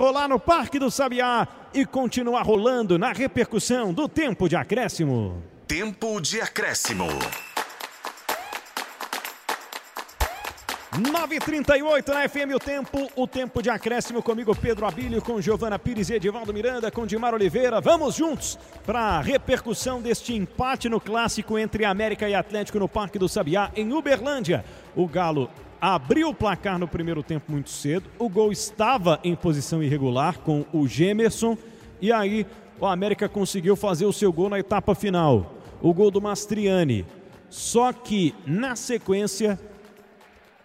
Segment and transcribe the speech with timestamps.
[0.00, 5.40] Rolar no Parque do Sabiá e continuar rolando na repercussão do tempo de acréscimo.
[5.68, 7.06] Tempo de acréscimo.
[10.94, 16.10] 9h38 na FM o tempo, o tempo de acréscimo comigo Pedro Abílio, com Giovana Pires
[16.10, 17.80] e Edivaldo Miranda, com Dimar Oliveira.
[17.80, 23.16] Vamos juntos para a repercussão deste empate no clássico entre América e Atlético no Parque
[23.16, 24.64] do Sabiá, em Uberlândia.
[24.96, 25.48] O Galo
[25.92, 28.08] abriu o placar no primeiro tempo muito cedo.
[28.18, 31.58] O gol estava em posição irregular com o Gemerson.
[32.00, 32.46] E aí
[32.80, 35.52] o América conseguiu fazer o seu gol na etapa final.
[35.82, 37.04] O gol do Mastriani.
[37.50, 39.60] Só que na sequência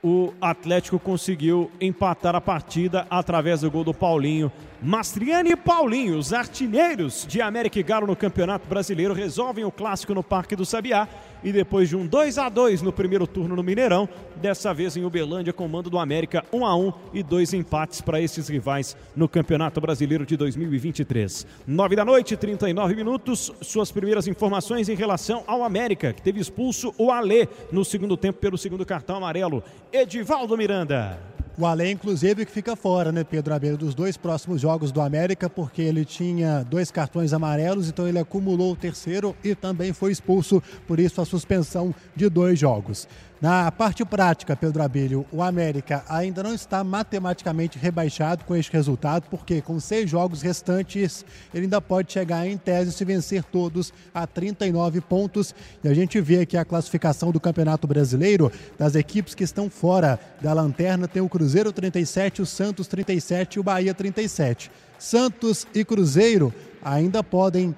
[0.02, 4.50] o Atlético conseguiu empatar a partida através do gol do Paulinho.
[4.82, 10.16] Mastriani e Paulinho, os artilheiros de América e Galo no Campeonato Brasileiro, resolvem o clássico
[10.16, 11.10] no Parque do Sabiá
[11.44, 15.06] e depois de um 2 a 2 no primeiro turno no Mineirão, dessa vez em
[15.06, 19.80] Uberlândia, comando do América 1 a 1 e dois empates para esses rivais no Campeonato
[19.80, 21.46] Brasileiro de 2023.
[21.68, 23.52] 9 da noite, 39 minutos.
[23.62, 28.40] Suas primeiras informações em relação ao América, que teve expulso o Alê no segundo tempo
[28.40, 29.64] pelo segundo cartão amarelo.
[29.92, 31.39] Edivaldo Miranda.
[31.62, 35.50] O Alê, inclusive, que fica fora, né, Pedro Abeiro, dos dois próximos jogos do América,
[35.50, 40.64] porque ele tinha dois cartões amarelos, então ele acumulou o terceiro e também foi expulso,
[40.88, 43.10] por isso a suspensão de dois jogos.
[43.42, 49.28] Na parte prática, Pedro Abelho, o América ainda não está matematicamente rebaixado com este resultado,
[49.30, 51.24] porque com seis jogos restantes
[51.54, 55.56] ele ainda pode chegar em tese se vencer todos a 39 pontos.
[55.82, 60.20] E a gente vê aqui a classificação do Campeonato Brasileiro das equipes que estão fora
[60.42, 61.08] da lanterna.
[61.08, 64.70] Tem o Cruzeiro 37, o Santos 37 e o Bahia 37.
[64.98, 67.74] Santos e Cruzeiro ainda podem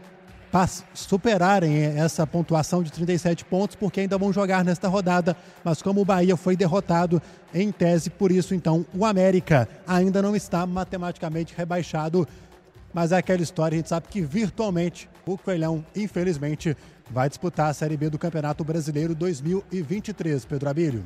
[0.93, 5.35] superarem essa pontuação de 37 pontos, porque ainda vão jogar nesta rodada.
[5.63, 7.21] Mas como o Bahia foi derrotado
[7.53, 12.27] em tese, por isso então o América ainda não está matematicamente rebaixado.
[12.93, 16.75] Mas é aquela história, a gente sabe que virtualmente o Coelhão, infelizmente,
[17.09, 20.43] vai disputar a Série B do Campeonato Brasileiro 2023.
[20.45, 21.03] Pedro Abílio.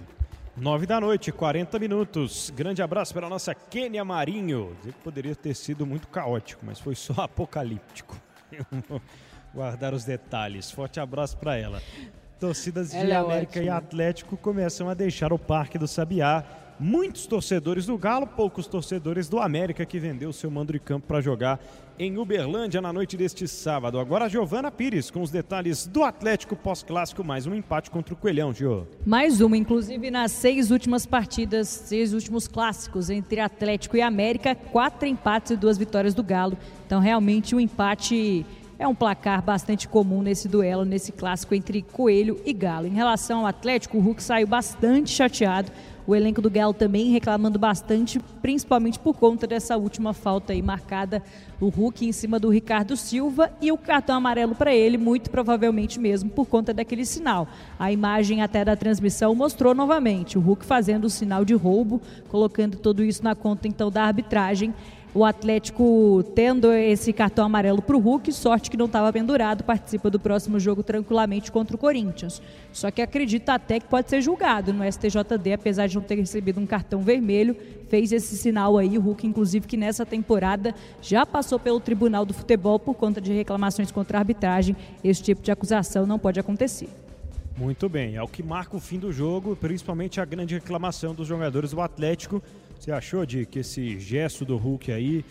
[0.58, 2.50] 9 da noite, 40 minutos.
[2.56, 4.76] Grande abraço para a nossa Kênia Marinho.
[5.04, 8.16] Poderia ter sido muito caótico, mas foi só apocalíptico.
[9.56, 10.70] Guardar os detalhes.
[10.70, 11.82] Forte abraço para ela.
[12.40, 16.44] Torcidas de ela América é e Atlético começam a deixar o Parque do Sabiá.
[16.78, 21.22] Muitos torcedores do Galo, poucos torcedores do América que vendeu seu mando de campo para
[21.22, 21.58] jogar
[21.98, 23.98] em Uberlândia na noite deste sábado.
[23.98, 28.18] Agora a Giovana Pires com os detalhes do Atlético pós-clássico, mais um empate contra o
[28.18, 28.86] Coelhão, Gio.
[29.06, 35.08] Mais uma, inclusive nas seis últimas partidas, seis últimos clássicos entre Atlético e América, quatro
[35.08, 36.58] empates e duas vitórias do Galo.
[36.86, 38.46] Então realmente um empate
[38.78, 42.88] é um placar bastante comum nesse duelo, nesse clássico entre Coelho e Galo.
[42.88, 45.72] Em relação ao Atlético, o Hulk saiu bastante chateado.
[46.08, 51.24] O elenco do Galo também reclamando bastante, principalmente por conta dessa última falta aí marcada,
[51.60, 56.00] o Hulk em cima do Ricardo Silva e o cartão amarelo para ele, muito provavelmente
[56.00, 57.48] mesmo por conta daquele sinal.
[57.80, 62.00] A imagem até da transmissão mostrou novamente o Hulk fazendo o sinal de roubo,
[62.30, 64.76] colocando tudo isso na conta então da arbitragem
[65.16, 70.10] o Atlético tendo esse cartão amarelo para o Hulk, sorte que não estava pendurado, participa
[70.10, 72.42] do próximo jogo tranquilamente contra o Corinthians.
[72.74, 76.60] Só que acredita até que pode ser julgado no STJD, apesar de não ter recebido
[76.60, 77.56] um cartão vermelho,
[77.88, 82.34] fez esse sinal aí, o Hulk, inclusive, que nessa temporada já passou pelo Tribunal do
[82.34, 84.76] Futebol por conta de reclamações contra a arbitragem.
[85.02, 86.90] Esse tipo de acusação não pode acontecer.
[87.58, 91.26] Muito bem, é o que marca o fim do jogo, principalmente a grande reclamação dos
[91.26, 92.44] jogadores do Atlético
[92.80, 95.26] você achou de que esse gesto do Hulk aí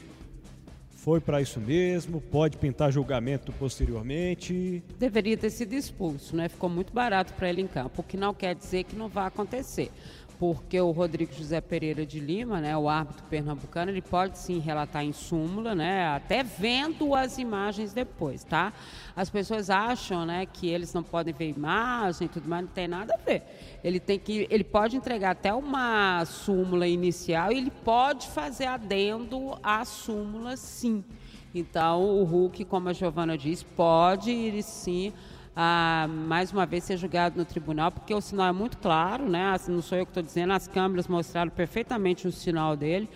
[0.91, 2.21] foi para isso mesmo?
[2.21, 4.83] Pode pintar julgamento posteriormente?
[4.99, 6.49] Deveria ter sido expulso, né?
[6.49, 9.27] Ficou muito barato para ele em campo, o que não quer dizer que não vai
[9.27, 9.91] acontecer
[10.39, 15.05] porque o Rodrigo José Pereira de Lima, né, o árbitro pernambucano, ele pode sim relatar
[15.05, 18.73] em súmula, né, até vendo as imagens depois, tá?
[19.15, 22.89] As pessoas acham, né, que eles não podem ver imagem e tudo mais, não tem
[22.89, 23.43] nada a ver.
[23.83, 29.59] Ele tem que, ele pode entregar até uma súmula inicial e ele pode fazer adendo
[29.63, 31.05] à súmula, sim.
[31.55, 35.13] Então, o Hulk, como a Giovana disse, pode ir sim
[35.57, 39.57] a, mais uma vez, ser julgado no tribunal, porque o sinal é muito claro, né?
[39.69, 43.09] Não sou eu que estou dizendo, as câmeras mostraram perfeitamente o sinal dele.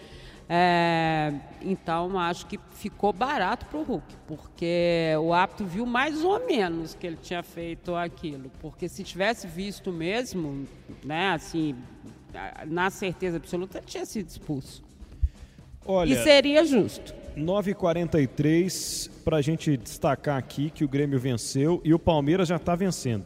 [0.51, 6.45] É, então, acho que ficou barato para o Hulk, porque o árbitro viu mais ou
[6.47, 8.51] menos que ele tinha feito aquilo.
[8.61, 10.67] Porque se tivesse visto mesmo,
[11.05, 11.77] né, assim,
[12.67, 14.83] na certeza absoluta, ele tinha sido expulso.
[15.85, 17.15] Olha, e seria justo.
[17.39, 22.75] 9h43, para a gente destacar aqui que o Grêmio venceu e o Palmeiras já está
[22.75, 23.25] vencendo.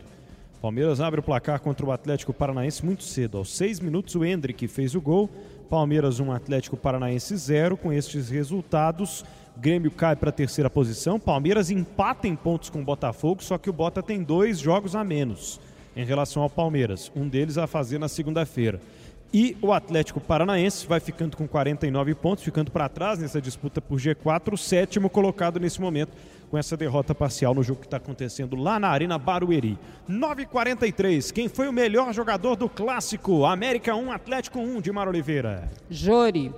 [0.61, 3.39] Palmeiras abre o placar contra o Atlético Paranaense muito cedo.
[3.39, 5.29] Aos seis minutos, o Hendrick fez o gol
[5.69, 7.77] Palmeiras 1, Atlético Paranaense 0.
[7.77, 9.25] Com estes resultados,
[9.57, 11.19] Grêmio cai para a terceira posição.
[11.19, 15.03] Palmeiras empata em pontos com o Botafogo, só que o Bota tem dois jogos a
[15.03, 15.59] menos
[15.97, 17.11] em relação ao Palmeiras.
[17.17, 18.81] Um deles a fazer na segunda-feira.
[19.33, 23.99] E o Atlético Paranaense vai ficando com 49 pontos, ficando para trás nessa disputa por
[23.99, 26.13] G4, o sétimo colocado nesse momento,
[26.51, 29.79] com essa derrota parcial no jogo que está acontecendo lá na Arena Barueri.
[30.09, 33.47] 9h43, quem foi o melhor jogador do clássico?
[33.47, 35.71] América 1, Atlético 1, Dimar Oliveira.
[35.89, 36.53] Jori.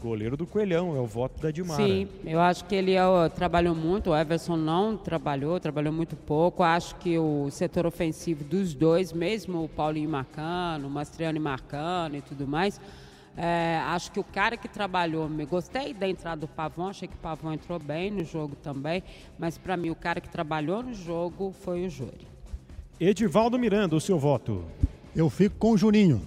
[0.00, 1.82] Goleiro do Coelhão, é o voto da Dimara.
[1.82, 2.92] Sim, eu acho que ele
[3.34, 6.62] trabalhou muito, o Everson não trabalhou, trabalhou muito pouco.
[6.62, 12.20] Acho que o setor ofensivo dos dois, mesmo o Paulinho marcando, o Mastriani marcando e
[12.20, 12.80] tudo mais,
[13.36, 17.14] é, acho que o cara que trabalhou, me gostei da entrada do Pavão, achei que
[17.14, 19.02] o Pavão entrou bem no jogo também,
[19.38, 22.26] mas para mim o cara que trabalhou no jogo foi o Júri.
[22.98, 24.64] Edivaldo Miranda, o seu voto.
[25.14, 26.22] Eu fico com o Juninho.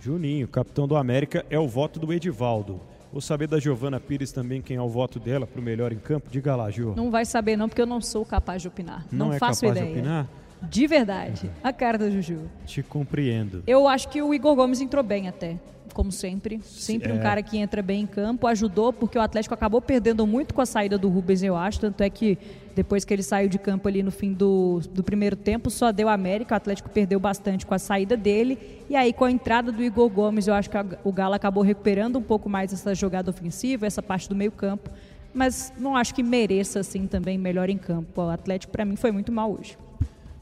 [0.00, 2.80] Juninho, capitão do América, é o voto do Edivaldo.
[3.12, 5.98] Vou saber da Giovana Pires também quem é o voto dela para o melhor em
[5.98, 6.28] campo.
[6.30, 6.94] Diga lá, Gio.
[6.96, 9.04] Não vai saber não, porque eu não sou capaz de opinar.
[9.10, 9.92] Não, não é faço capaz ideia.
[9.94, 10.28] de opinar?
[10.62, 11.50] De verdade.
[11.64, 12.38] A cara da Juju.
[12.66, 13.62] Te compreendo.
[13.66, 15.56] Eu acho que o Igor Gomes entrou bem até,
[15.94, 16.60] como sempre.
[16.62, 17.14] Sempre É.
[17.14, 20.60] um cara que entra bem em campo, ajudou, porque o Atlético acabou perdendo muito com
[20.60, 21.80] a saída do Rubens, eu acho.
[21.80, 22.36] Tanto é que
[22.74, 26.08] depois que ele saiu de campo ali no fim do, do primeiro tempo, só deu
[26.08, 26.54] América.
[26.54, 28.58] O Atlético perdeu bastante com a saída dele.
[28.88, 31.62] E aí, com a entrada do Igor Gomes, eu acho que a- o Galo acabou
[31.62, 34.88] recuperando um pouco mais essa jogada ofensiva, essa parte do meio campo.
[35.34, 38.20] Mas não acho que mereça, assim, também melhor em campo.
[38.22, 39.76] O Atlético, para mim, foi muito mal hoje.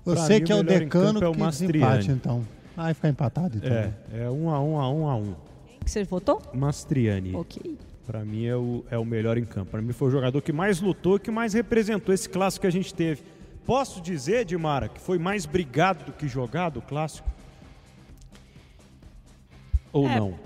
[0.05, 1.75] Você mim, que é o decano é o que Mastriani.
[1.99, 2.43] desempate, então.
[2.75, 3.71] Vai ficar empatado, então.
[3.71, 5.35] É, é um a um a um a um.
[5.85, 6.41] Que você votou?
[6.55, 7.35] Mastriani.
[7.35, 7.77] Ok.
[8.09, 9.71] Para mim é o, é o melhor em campo.
[9.71, 12.67] Para mim foi o jogador que mais lutou e que mais representou esse clássico que
[12.67, 13.23] a gente teve.
[13.67, 17.29] Posso dizer, Dimara, que foi mais brigado do que jogado o clássico?
[19.93, 20.39] Ou É, não?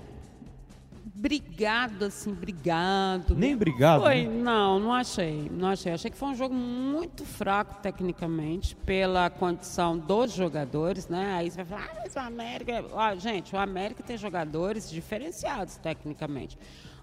[1.15, 3.33] Brigado, assim, brigado.
[3.33, 4.43] Nem brigado, Foi, né?
[4.43, 5.49] não, não achei.
[5.49, 5.93] Não achei.
[5.93, 11.35] Achei que foi um jogo muito fraco tecnicamente, pela condição dos jogadores, né?
[11.35, 12.83] Aí você vai falar, ah, mas o América.
[12.91, 16.57] Ó, gente, o América tem jogadores diferenciados tecnicamente.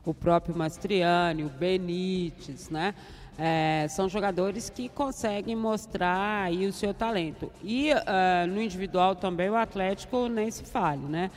[0.05, 2.94] O próprio Mastriani, o Benítez, né?
[3.38, 7.50] É, são jogadores que conseguem mostrar aí o seu talento.
[7.62, 11.31] E ah, no individual também o Atlético nem se fale, né?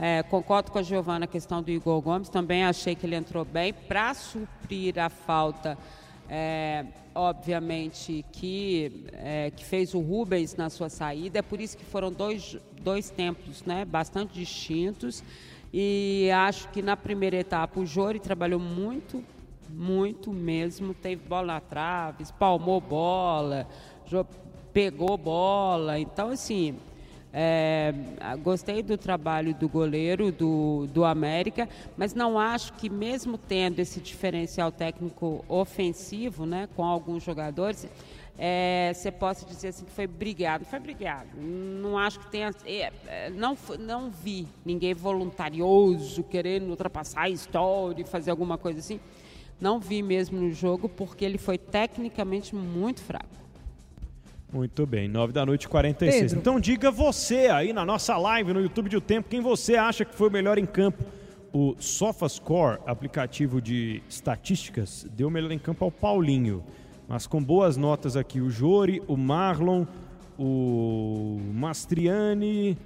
[0.00, 3.44] É, concordo com a Giovana na questão do Igor Gomes, também achei que ele entrou
[3.44, 5.76] bem para suprir a falta,
[6.28, 11.40] é, obviamente, que, é, que fez o Rubens na sua saída.
[11.40, 15.24] É por isso que foram dois, dois tempos né, bastante distintos.
[15.72, 19.22] E acho que na primeira etapa o Jori trabalhou muito,
[19.68, 20.94] muito mesmo.
[20.94, 23.66] Teve bola na trave, espalmou bola,
[24.72, 25.98] pegou bola.
[25.98, 26.76] Então, assim,
[27.32, 27.92] é,
[28.42, 34.00] gostei do trabalho do goleiro do, do América, mas não acho que mesmo tendo esse
[34.00, 37.86] diferencial técnico ofensivo, né, com alguns jogadores,
[38.40, 40.64] é, você possa dizer assim que foi brigado.
[40.64, 41.28] Foi brigado.
[41.36, 42.52] Não acho que tenha.
[42.64, 48.78] é, é, não, não vi ninguém voluntarioso querendo ultrapassar a história e fazer alguma coisa
[48.78, 49.00] assim.
[49.60, 53.26] Não vi mesmo no jogo, porque ele foi tecnicamente muito fraco.
[54.52, 56.22] Muito bem, 9 da noite, 46.
[56.22, 56.38] Pedro.
[56.38, 60.04] Então diga você aí na nossa live no YouTube de O Tempo, quem você acha
[60.04, 61.04] que foi o melhor em campo.
[61.52, 66.62] O SofaScore, aplicativo de estatísticas, deu o melhor em campo ao Paulinho.
[67.08, 69.86] Mas com boas notas aqui, o Jori, o Marlon,
[70.38, 72.76] o Mastriani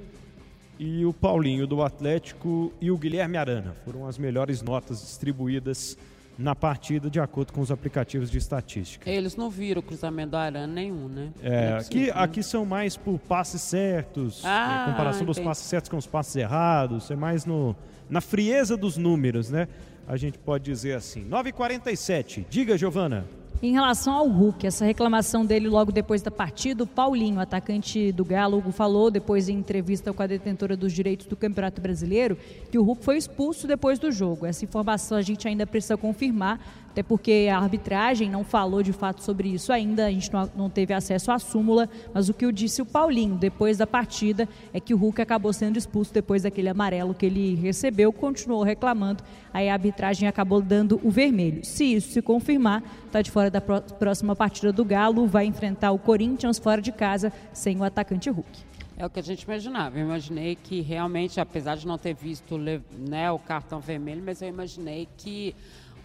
[0.79, 3.75] e o Paulinho do Atlético e o Guilherme Arana.
[3.85, 5.99] Foram as melhores notas distribuídas
[6.39, 9.11] na partida de acordo com os aplicativos de estatística.
[9.11, 11.31] Eles não viram o cruzamento do Arana nenhum, né?
[11.43, 12.13] É, é aqui, né?
[12.15, 15.49] aqui são mais por passes certos, Ah, é, comparação dos entendi.
[15.49, 17.77] passes certos com os passes errados, é mais no,
[18.09, 19.69] na frieza dos números, né?
[20.07, 21.29] A gente pode dizer assim.
[21.29, 23.27] 9h47, diga, Giovana.
[23.65, 28.25] Em relação ao Hulk, essa reclamação dele logo depois da partida, o Paulinho, atacante do
[28.25, 32.37] Galo, falou depois em entrevista com a detentora dos direitos do Campeonato Brasileiro
[32.73, 34.47] que o Hulk foi expulso depois do jogo.
[34.47, 36.61] Essa informação a gente ainda precisa confirmar,
[36.93, 40.93] até porque a arbitragem não falou de fato sobre isso ainda, a gente não, teve
[40.93, 44.93] acesso à súmula, mas o que o disse o Paulinho depois da partida é que
[44.93, 49.73] o Hulk acabou sendo expulso depois daquele amarelo que ele recebeu, continuou reclamando, aí a
[49.73, 51.65] arbitragem acabou dando o vermelho.
[51.65, 55.93] Se isso se confirmar, está de fora da pró- próxima partida do Galo, vai enfrentar
[55.93, 58.51] o Corinthians fora de casa sem o atacante Hulk.
[58.99, 59.99] É o que a gente imaginava.
[59.99, 64.49] Eu imaginei que realmente, apesar de não ter visto né, o cartão vermelho, mas eu
[64.49, 65.57] imaginei que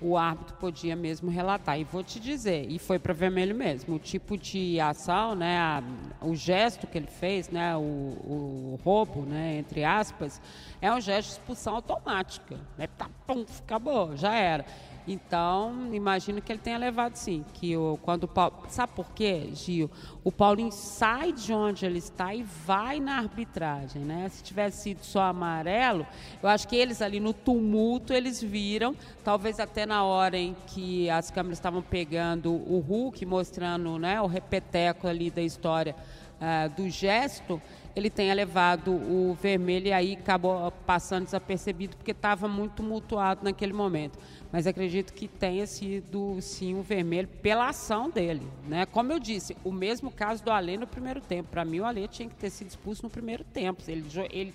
[0.01, 1.79] o árbitro podia mesmo relatar.
[1.79, 5.83] E vou te dizer, e foi para vermelho mesmo, o tipo de ação, né, a,
[6.21, 10.41] o gesto que ele fez, né, o, o, roubo, né, entre aspas,
[10.81, 12.57] é um gesto de expulsão automática.
[12.77, 14.65] Né, tá, pum, acabou, já era.
[15.07, 17.45] Então, imagino que ele tenha levado sim.
[17.53, 18.53] Que o, quando o Paulo.
[18.67, 19.89] Sabe por quê, Gil?
[20.21, 24.27] O Paulinho sai de onde ele está e vai na arbitragem, né?
[24.27, 26.05] Se tivesse sido só amarelo,
[26.43, 31.09] eu acho que eles ali no tumulto eles viram, talvez até na hora em que
[31.09, 35.95] as câmeras estavam pegando o Hulk, mostrando né, o repeteco ali da história
[36.37, 37.61] uh, do gesto,
[37.97, 43.73] ele tenha levado o vermelho e aí acabou passando desapercebido porque estava muito tumultuado naquele
[43.73, 44.17] momento
[44.51, 48.85] mas acredito que tenha sido sim o vermelho pela ação dele, né?
[48.85, 51.49] Como eu disse, o mesmo caso do Alê no primeiro tempo.
[51.49, 53.83] Para mim o Alê tinha que ter sido expulso no primeiro tempo.
[53.87, 54.53] Ele, ele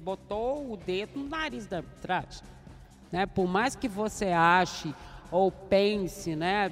[0.00, 2.42] botou o dedo no nariz da arbitragem,
[3.10, 3.26] né?
[3.26, 4.94] Por mais que você ache
[5.30, 6.70] ou pense, né,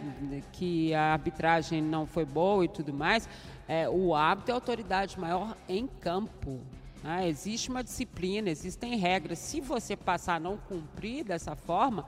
[0.53, 3.27] que a arbitragem não foi boa e tudo mais,
[3.71, 6.59] é, o árbitro é a autoridade maior em campo.
[7.05, 7.29] Né?
[7.29, 9.39] Existe uma disciplina, existem regras.
[9.39, 12.05] Se você passar a não cumprir dessa forma,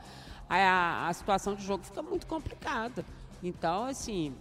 [0.50, 3.04] a, a situação de jogo fica muito complicada.
[3.40, 4.34] Então, assim,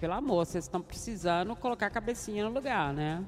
[0.00, 3.22] pelo amor, vocês estão precisando colocar a cabecinha no lugar, né?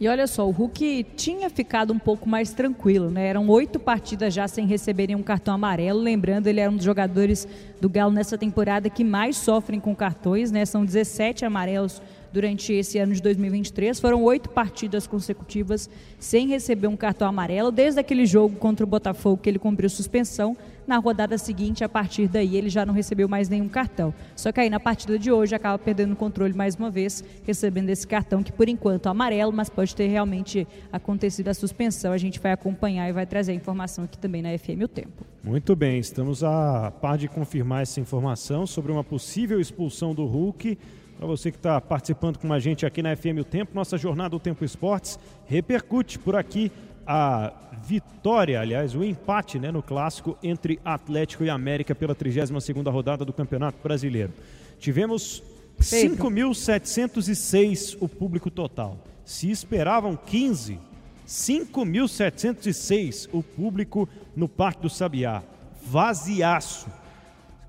[0.00, 3.26] E olha só, o Hulk tinha ficado um pouco mais tranquilo, né?
[3.28, 6.00] Eram oito partidas já sem receber nenhum cartão amarelo.
[6.00, 7.46] Lembrando, ele é um dos jogadores
[7.78, 10.64] do Galo nessa temporada que mais sofrem com cartões, né?
[10.64, 12.00] São 17 amarelos
[12.36, 13.98] durante esse ano de 2023.
[13.98, 15.88] Foram oito partidas consecutivas
[16.18, 20.54] sem receber um cartão amarelo, desde aquele jogo contra o Botafogo que ele cumpriu suspensão.
[20.86, 24.12] Na rodada seguinte, a partir daí, ele já não recebeu mais nenhum cartão.
[24.36, 27.88] Só que aí na partida de hoje acaba perdendo o controle mais uma vez, recebendo
[27.88, 32.12] esse cartão que por enquanto é amarelo, mas pode ter realmente acontecido a suspensão.
[32.12, 35.24] A gente vai acompanhar e vai trazer a informação aqui também na FM O Tempo.
[35.42, 40.76] Muito bem, estamos a par de confirmar essa informação sobre uma possível expulsão do Hulk.
[41.18, 44.36] Para você que está participando com a gente aqui na FM O Tempo, nossa jornada
[44.36, 46.70] O Tempo Esportes repercute por aqui
[47.06, 47.54] a
[47.86, 53.32] vitória, aliás, o empate né, no clássico entre Atlético e América pela 32ª rodada do
[53.32, 54.34] Campeonato Brasileiro.
[54.78, 55.42] Tivemos
[55.80, 58.98] 5.706 o público total.
[59.24, 60.78] Se esperavam 15,
[61.26, 65.42] 5.706 o público no Parque do Sabiá.
[65.82, 66.86] Vaziaço.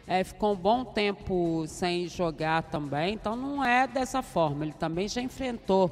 [0.08, 4.66] é, ficou um bom tempo sem jogar também, então não é dessa forma.
[4.66, 5.90] Ele também já enfrentou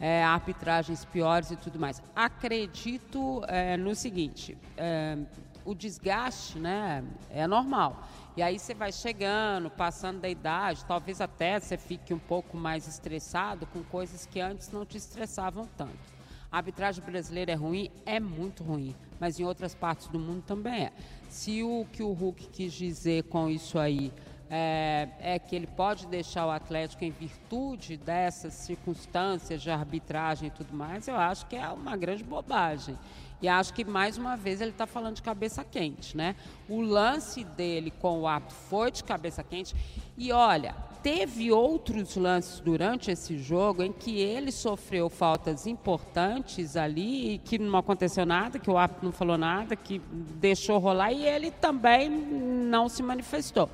[0.00, 2.02] é, arbitragens piores e tudo mais.
[2.14, 5.16] Acredito é, no seguinte: é,
[5.64, 8.08] o desgaste né, é normal.
[8.36, 12.88] E aí você vai chegando, passando da idade, talvez até você fique um pouco mais
[12.88, 16.12] estressado com coisas que antes não te estressavam tanto.
[16.50, 17.90] A arbitragem brasileira é ruim?
[18.04, 20.92] É muito ruim, mas em outras partes do mundo também é.
[21.32, 24.12] Se o que o Hulk quis dizer com isso aí
[24.50, 30.50] é, é, que ele pode deixar o Atlético em virtude dessas circunstâncias de arbitragem e
[30.50, 32.98] tudo mais, eu acho que é uma grande bobagem.
[33.40, 36.36] E acho que mais uma vez ele está falando de cabeça quente, né?
[36.68, 39.74] O lance dele com o árbitro foi de cabeça quente.
[40.18, 47.40] E olha, teve outros lances durante esse jogo em que ele sofreu faltas importantes ali
[47.44, 51.50] que não aconteceu nada, que o árbitro não falou nada, que deixou rolar e ele
[51.50, 53.68] também não se manifestou.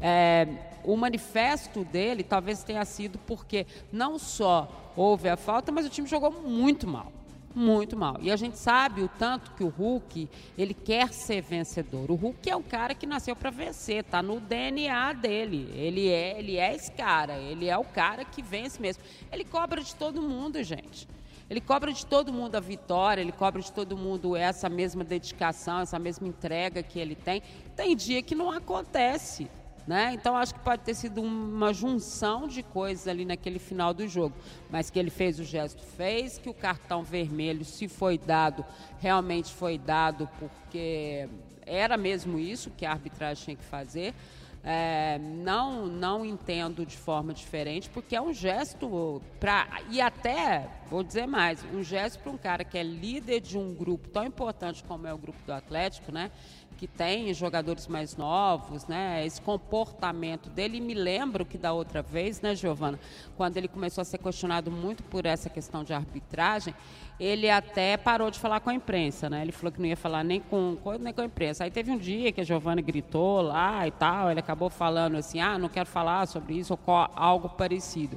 [0.00, 0.46] É,
[0.84, 6.06] o manifesto dele talvez tenha sido porque não só houve a falta, mas o time
[6.06, 7.12] jogou muito mal.
[7.54, 8.16] Muito mal.
[8.20, 12.10] E a gente sabe o tanto que o Hulk, ele quer ser vencedor.
[12.10, 15.70] O Hulk é o cara que nasceu para vencer, tá no DNA dele.
[15.74, 19.02] Ele é, ele é esse cara, ele é o cara que vence mesmo.
[19.32, 21.08] Ele cobra de todo mundo, gente.
[21.50, 25.80] Ele cobra de todo mundo a vitória, ele cobra de todo mundo essa mesma dedicação,
[25.80, 27.42] essa mesma entrega que ele tem.
[27.74, 29.50] Tem dia que não acontece.
[29.88, 30.12] Né?
[30.12, 34.36] Então acho que pode ter sido uma junção de coisas ali naquele final do jogo,
[34.68, 38.62] mas que ele fez o gesto, fez que o cartão vermelho, se foi dado,
[38.98, 41.26] realmente foi dado porque
[41.64, 44.14] era mesmo isso que a arbitragem tinha que fazer.
[44.62, 51.04] É, não não entendo de forma diferente porque é um gesto para e até vou
[51.04, 54.82] dizer mais um gesto para um cara que é líder de um grupo tão importante
[54.82, 56.32] como é o grupo do Atlético né
[56.78, 59.26] que tem jogadores mais novos, né?
[59.26, 60.80] Esse comportamento dele.
[60.80, 62.98] me lembro que da outra vez, né, Giovana,
[63.36, 66.72] quando ele começou a ser questionado muito por essa questão de arbitragem,
[67.18, 69.42] ele até parou de falar com a imprensa, né?
[69.42, 71.64] Ele falou que não ia falar nem com, nem com a imprensa.
[71.64, 75.40] Aí teve um dia que a Giovana gritou lá e tal, ele acabou falando assim:
[75.40, 78.16] "Ah, não quero falar sobre isso" ou algo parecido.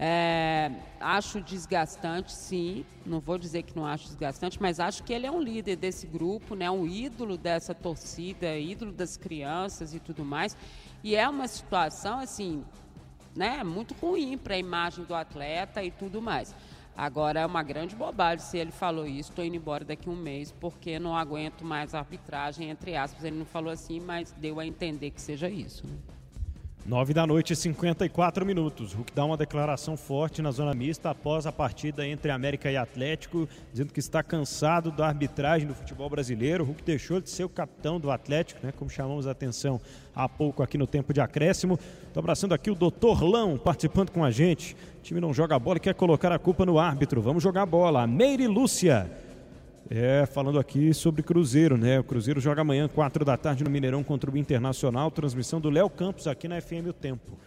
[0.00, 2.84] É, acho desgastante, sim.
[3.04, 6.06] Não vou dizer que não acho desgastante, mas acho que ele é um líder desse
[6.06, 6.70] grupo, né?
[6.70, 10.56] Um ídolo dessa torcida, ídolo das crianças e tudo mais.
[11.02, 12.64] E é uma situação assim,
[13.34, 13.64] né?
[13.64, 16.54] Muito ruim para a imagem do atleta e tudo mais.
[16.96, 20.16] Agora é uma grande bobagem se ele falou isso, estou indo embora daqui a um
[20.16, 23.24] mês porque não aguento mais a arbitragem, entre aspas.
[23.24, 25.86] Ele não falou assim, mas deu a entender que seja isso.
[25.86, 25.96] Né?
[26.86, 28.94] 9 da noite, 54 minutos.
[28.94, 33.46] Hulk dá uma declaração forte na zona mista após a partida entre América e Atlético,
[33.70, 36.64] dizendo que está cansado da arbitragem do futebol brasileiro.
[36.64, 39.78] Hulk deixou de ser o capitão do Atlético, né, como chamamos a atenção
[40.14, 41.78] há pouco aqui no tempo de acréscimo.
[42.06, 44.74] Estou abraçando aqui o doutor Lão, participando com a gente.
[44.98, 47.20] O time não joga bola e quer colocar a culpa no árbitro.
[47.20, 48.06] Vamos jogar bola.
[48.06, 49.27] Meire Lúcia.
[49.90, 51.98] É, falando aqui sobre Cruzeiro, né?
[51.98, 55.10] O Cruzeiro joga amanhã, 4 da tarde, no Mineirão contra o Internacional.
[55.10, 57.38] Transmissão do Léo Campos aqui na FM O Tempo.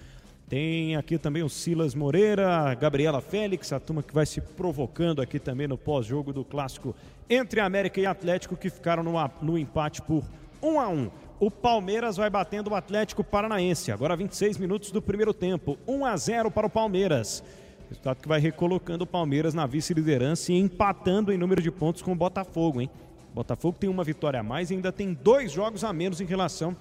[0.50, 5.40] Tem aqui também o Silas Moreira, Gabriela Félix, a turma que vai se provocando aqui
[5.40, 6.96] também no pós-jogo do clássico
[7.30, 10.24] entre América e Atlético, que ficaram no, no empate por
[10.64, 13.92] 1 a 1 o Palmeiras vai batendo o Atlético Paranaense.
[13.92, 15.76] Agora 26 minutos do primeiro tempo.
[15.88, 17.44] 1 a 0 para o Palmeiras.
[17.92, 22.14] Resultado que vai recolocando o Palmeiras na vice-liderança e empatando em número de pontos com
[22.14, 22.90] o Botafogo, hein?
[23.34, 26.74] Botafogo tem uma vitória a mais e ainda tem dois jogos a menos em relação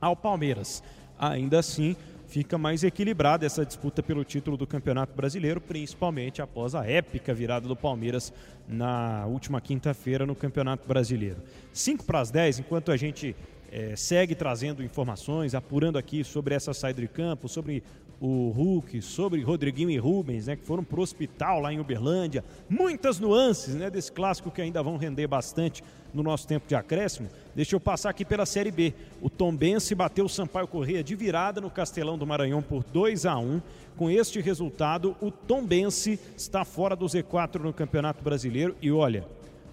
[0.00, 0.80] ao Palmeiras.
[1.18, 1.96] Ainda assim,
[2.28, 7.66] fica mais equilibrada essa disputa pelo título do Campeonato Brasileiro, principalmente após a épica virada
[7.66, 8.32] do Palmeiras
[8.68, 11.38] na última quinta-feira no Campeonato Brasileiro.
[11.72, 13.34] 5 para as 10, enquanto a gente
[13.72, 17.82] é, segue trazendo informações, apurando aqui sobre essa saída de campo, sobre
[18.20, 22.44] o Hulk, sobre Rodriguinho e Rubens, né, que foram para o hospital lá em Uberlândia.
[22.68, 27.28] Muitas nuances né, desse clássico que ainda vão render bastante no nosso tempo de acréscimo.
[27.54, 28.94] Deixa eu passar aqui pela Série B.
[29.20, 33.36] O Tombense bateu o Sampaio Correia de virada no Castelão do Maranhão por 2 a
[33.36, 33.60] 1
[33.96, 38.76] Com este resultado, o Tombense está fora do Z4 no Campeonato Brasileiro.
[38.80, 39.26] E olha,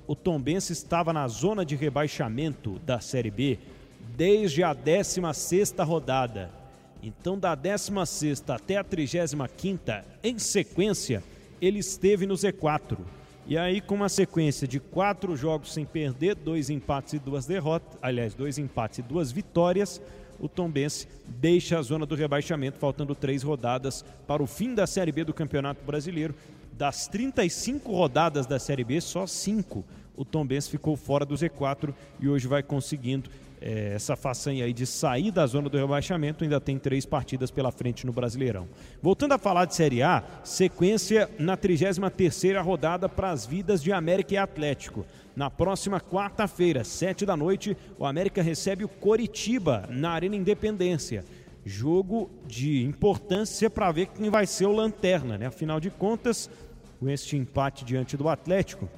[0.07, 3.59] o Tombense estava na zona de rebaixamento da Série B
[4.17, 6.60] desde a 16ª rodada
[7.01, 9.49] então, da 16 até a 35,
[10.23, 11.23] em sequência,
[11.61, 12.97] ele esteve no Z4.
[13.47, 17.97] E aí, com uma sequência de quatro jogos sem perder, dois empates e duas derrotas,
[18.01, 20.01] aliás, dois empates e duas vitórias,
[20.39, 25.11] o Tombense deixa a zona do rebaixamento, faltando três rodadas para o fim da Série
[25.11, 26.35] B do Campeonato Brasileiro.
[26.73, 29.83] Das 35 rodadas da Série B, só cinco
[30.15, 33.29] o Tombense ficou fora do Z4 e hoje vai conseguindo
[33.61, 37.71] é, essa façanha aí de sair da zona do rebaixamento, ainda tem três partidas pela
[37.71, 38.67] frente no Brasileirão.
[39.01, 44.33] Voltando a falar de Série A, sequência na 33ª rodada para as vidas de América
[44.33, 45.05] e Atlético.
[45.35, 51.23] Na próxima quarta-feira, sete da noite, o América recebe o Coritiba na Arena Independência.
[51.63, 55.45] Jogo de importância para ver quem vai ser o lanterna, né?
[55.45, 56.49] Afinal de contas,
[56.99, 58.89] com este empate diante do Atlético,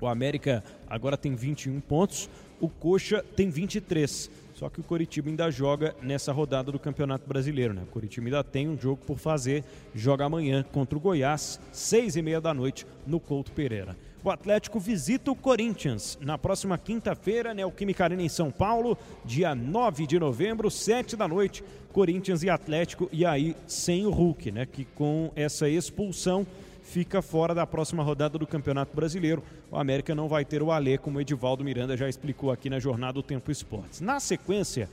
[0.00, 4.30] o América agora tem 21 pontos, o Coxa tem 23.
[4.54, 7.82] Só que o Coritiba ainda joga nessa rodada do Campeonato Brasileiro, né?
[7.84, 9.62] O Coritiba ainda tem um jogo por fazer,
[9.94, 13.96] joga amanhã contra o Goiás, seis e meia da noite, no Couto Pereira.
[14.24, 20.08] O Atlético visita o Corinthians na próxima quinta-feira, Neoquímica Arena em São Paulo, dia 9
[20.08, 24.66] de novembro, sete da noite, Corinthians e Atlético, e aí sem o Hulk, né?
[24.66, 26.44] Que com essa expulsão
[26.82, 29.42] fica fora da próxima rodada do Campeonato Brasileiro.
[29.70, 32.78] O América não vai ter o Alê, como o Edivaldo Miranda já explicou aqui na
[32.78, 34.00] jornada do Tempo Esportes.
[34.00, 34.88] Na sequência,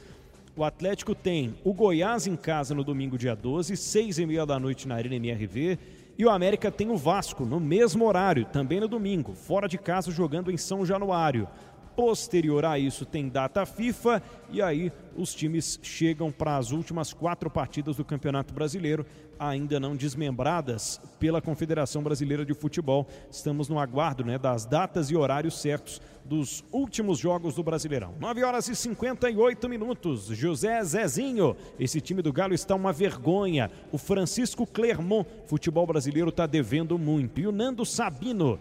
[0.55, 4.59] o Atlético tem o Goiás em casa no domingo, dia 12, seis e meia da
[4.59, 5.79] noite na Arena MRV.
[6.17, 10.11] E o América tem o Vasco no mesmo horário, também no domingo, fora de casa
[10.11, 11.47] jogando em São Januário.
[11.95, 17.49] Posterior a isso tem data FIFA e aí os times chegam para as últimas quatro
[17.49, 19.05] partidas do Campeonato Brasileiro,
[19.39, 23.07] ainda não desmembradas pela Confederação Brasileira de Futebol.
[23.31, 28.15] Estamos no aguardo né, das datas e horários certos dos últimos jogos do Brasileirão.
[28.19, 30.25] 9 horas e 58 minutos.
[30.27, 33.71] José Zezinho, esse time do Galo está uma vergonha.
[33.91, 37.39] O Francisco Clermont, futebol brasileiro está devendo muito.
[37.39, 38.59] E o Nando Sabino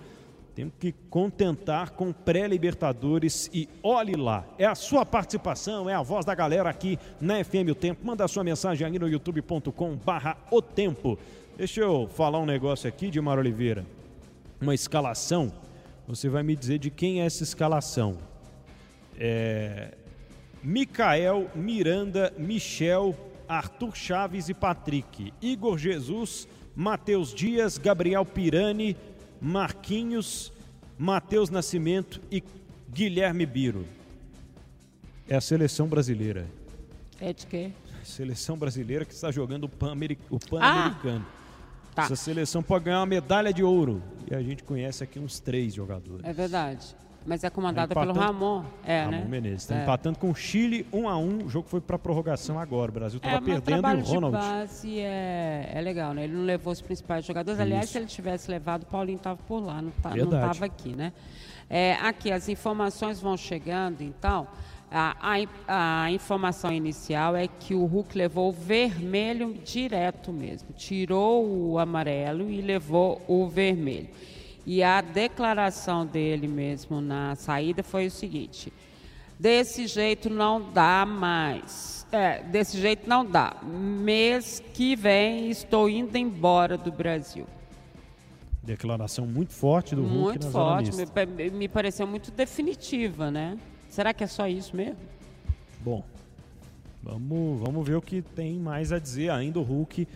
[0.55, 4.45] temos que contentar com pré-Libertadores e olhe lá.
[4.57, 8.07] É a sua participação, é a voz da galera aqui na FM O Tempo.
[8.07, 11.19] Manda a sua mensagem aí no youtube.com barra O Tempo.
[11.57, 13.85] Deixa eu falar um negócio aqui, Dimar Oliveira.
[14.61, 15.53] Uma escalação.
[16.07, 18.17] Você vai me dizer de quem é essa escalação.
[19.19, 19.95] É...
[20.63, 23.17] Micael, Miranda, Michel,
[23.49, 25.33] Arthur Chaves e Patrick.
[25.43, 28.97] Igor Jesus, Matheus Dias, Gabriel Pirani,
[29.45, 30.51] Marquinhos,
[30.99, 32.43] Matheus Nascimento e
[32.91, 33.85] Guilherme Biro.
[35.29, 36.47] É a seleção brasileira.
[37.21, 37.71] É de quê?
[38.03, 41.27] Seleção brasileira que está jogando o Pan-Americano.
[41.31, 42.03] Ah, tá.
[42.05, 44.03] Essa seleção pode ganhar uma medalha de ouro.
[44.31, 46.25] E a gente conhece aqui uns três jogadores.
[46.25, 46.97] É verdade.
[47.27, 48.65] Mas é comandada Tá pelo Ramon.
[48.85, 49.25] É, Ramon né?
[49.27, 49.63] Menezes.
[49.63, 49.83] Está É.
[49.83, 52.91] empatando com o Chile 1 a 1 O jogo foi para prorrogação agora.
[52.91, 54.37] O Brasil estava É, perdendo e o Ronald.
[54.37, 56.25] de base é, é legal, né?
[56.25, 57.59] Ele não levou os principais jogadores.
[57.59, 57.93] Aliás, Isso.
[57.95, 61.13] se ele tivesse levado, o Paulinho estava por lá, não tá- estava aqui, né?
[61.71, 64.47] É, aqui, as informações vão chegando, então.
[64.97, 65.17] A,
[65.69, 70.69] a a informação inicial é que o Hulk levou o vermelho direto mesmo.
[70.77, 74.09] Tirou o amarelo e levou o vermelho.
[74.67, 78.73] E a declaração dele mesmo na saída foi o seguinte:
[79.39, 82.07] Desse jeito não dá mais.
[82.13, 83.57] É, desse jeito não dá.
[83.63, 87.47] Mês que vem estou indo embora do Brasil.
[88.63, 93.59] Declaração muito forte do Hulk muito forte, me, me pareceu muito definitiva, né?
[93.91, 94.97] Será que é só isso mesmo?
[95.81, 96.03] Bom,
[97.03, 100.09] vamos, vamos ver o que tem mais a dizer ainda o Hulk.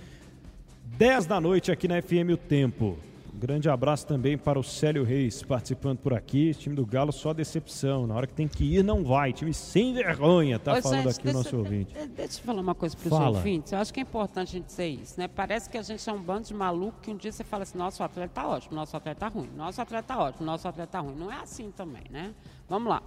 [0.96, 2.98] 10 da noite aqui na FM O Tempo.
[3.38, 6.52] Grande abraço também para o Célio Reis participando por aqui.
[6.54, 8.04] Time do Galo só decepção.
[8.04, 9.32] Na hora que tem que ir, não vai.
[9.32, 11.94] Time sem vergonha, tá Ô, falando gente, aqui o nosso deixa, ouvinte.
[11.94, 13.70] de- Deixa eu falar uma coisa para os ouvintes.
[13.72, 15.28] Eu acho que é importante a gente dizer isso, né?
[15.28, 17.78] Parece que a gente é um bando de maluco que um dia você fala assim,
[17.78, 20.98] nosso atleta tá ótimo, nosso atleta tá ruim, nosso atleta tá ótimo, nosso atleta tá
[21.00, 21.14] ruim.
[21.14, 22.34] Não é assim também, né?
[22.68, 23.00] Vamos lá.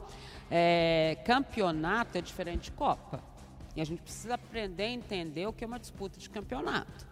[0.50, 3.20] É, campeonato é diferente de Copa.
[3.76, 7.11] E a gente precisa aprender a entender o que é uma disputa de campeonato.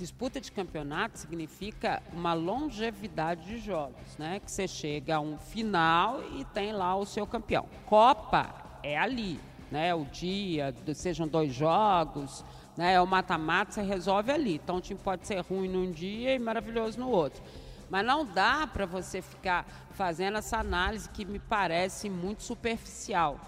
[0.00, 4.40] Disputa de campeonato significa uma longevidade de jogos, né?
[4.40, 7.68] Que você chega a um final e tem lá o seu campeão.
[7.84, 8.48] Copa
[8.82, 9.38] é ali,
[9.70, 9.94] né?
[9.94, 12.42] O dia, sejam dois jogos,
[12.78, 12.98] né?
[12.98, 14.54] O mata-mata, você resolve ali.
[14.54, 17.42] Então o time pode ser ruim num dia e maravilhoso no outro.
[17.90, 23.38] Mas não dá para você ficar fazendo essa análise que me parece muito superficial.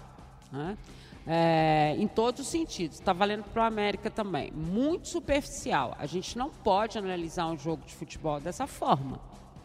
[0.51, 0.77] né?
[1.25, 2.99] É, em todos os sentidos.
[2.99, 4.51] Está valendo para o América também.
[4.51, 5.95] Muito superficial.
[5.97, 9.19] A gente não pode analisar um jogo de futebol dessa forma.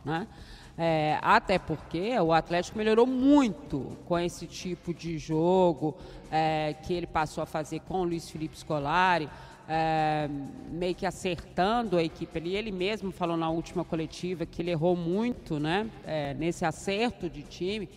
[0.05, 0.27] Né?
[0.77, 5.97] É, até porque o Atlético melhorou muito com esse tipo de jogo
[6.31, 9.29] é, que ele passou a fazer com o Luiz Felipe Scolari.
[9.69, 10.31] é,
[10.71, 12.57] meio que acertando a equipe ali.
[12.57, 17.43] Ele mesmo falou na última coletiva que ele errou muito né, é, nesse acerto de
[17.43, 17.89] time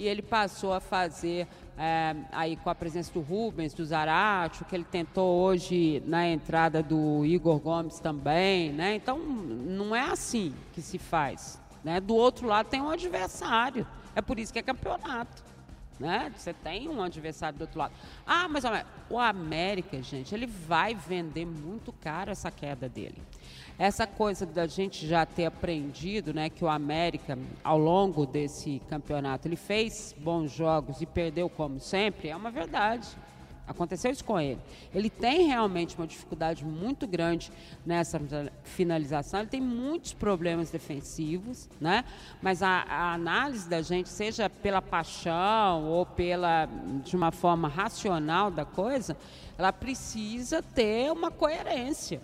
[0.00, 1.46] e ele passou a fazer
[1.82, 6.82] é, aí com a presença do Rubens, do Zarate, que ele tentou hoje na entrada
[6.82, 8.96] do Igor Gomes também, né?
[8.96, 11.98] Então não é assim que se faz, né?
[11.98, 15.42] Do outro lado tem um adversário, é por isso que é campeonato,
[15.98, 16.30] né?
[16.36, 17.94] Você tem um adversário do outro lado.
[18.26, 18.62] Ah, mas
[19.08, 23.22] o América, gente, ele vai vender muito caro essa queda dele.
[23.78, 29.48] Essa coisa da gente já ter aprendido, né, que o América, ao longo desse campeonato,
[29.48, 33.08] ele fez bons jogos e perdeu como sempre, é uma verdade.
[33.70, 34.58] Aconteceu isso com ele.
[34.92, 37.52] Ele tem realmente uma dificuldade muito grande
[37.86, 38.20] nessa
[38.64, 39.40] finalização.
[39.40, 42.04] Ele tem muitos problemas defensivos, né?
[42.42, 46.68] Mas a, a análise da gente, seja pela paixão ou pela
[47.04, 49.16] de uma forma racional da coisa,
[49.56, 52.20] ela precisa ter uma coerência.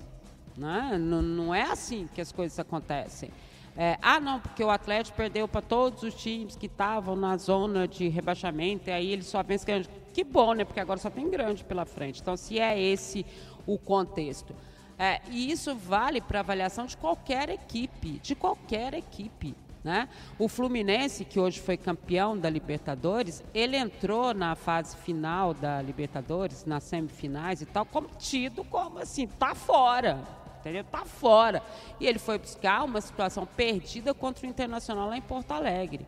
[0.57, 0.97] Né?
[0.99, 3.31] Não, não é assim que as coisas acontecem.
[3.77, 7.87] É, ah, não, porque o Atlético perdeu para todos os times que estavam na zona
[7.87, 9.91] de rebaixamento, e aí ele só vence grande.
[10.15, 10.65] Que bom, né?
[10.65, 12.23] Porque agora só tem grande pela frente.
[12.23, 13.27] Então, se é esse
[13.67, 14.55] o contexto.
[14.99, 19.55] É, e isso vale para avaliação de qualquer equipe, de qualquer equipe.
[19.85, 20.09] Né?
[20.39, 26.65] O Fluminense, que hoje foi campeão da Libertadores, ele entrou na fase final da Libertadores,
[26.65, 30.19] nas semifinais e tal, como tido como assim, tá fora.
[30.67, 30.85] Entendeu?
[30.85, 31.63] Tá fora.
[32.01, 36.07] E ele foi buscar uma situação perdida contra o Internacional lá em Porto Alegre.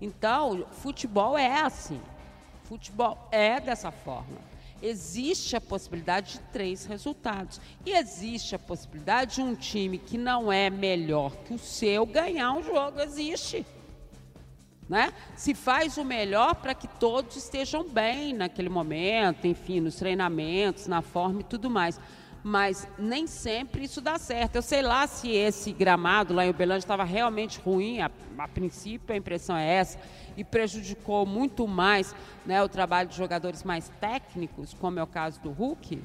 [0.00, 2.00] Então, futebol é assim.
[2.64, 4.38] Futebol é dessa forma.
[4.82, 7.60] Existe a possibilidade de três resultados.
[7.86, 12.52] E existe a possibilidade de um time que não é melhor que o seu ganhar
[12.52, 13.00] um jogo.
[13.00, 13.64] Existe.
[14.88, 15.14] Né?
[15.36, 21.00] Se faz o melhor para que todos estejam bem naquele momento, enfim, nos treinamentos, na
[21.00, 21.98] forma e tudo mais.
[22.46, 24.56] Mas nem sempre isso dá certo.
[24.56, 29.14] Eu sei lá se esse gramado lá em Uberlândia estava realmente ruim, a, a, princípio
[29.14, 29.98] a impressão é essa,
[30.36, 35.40] e prejudicou muito mais né, o trabalho de jogadores mais técnicos, como é o caso
[35.40, 36.02] do Hulk.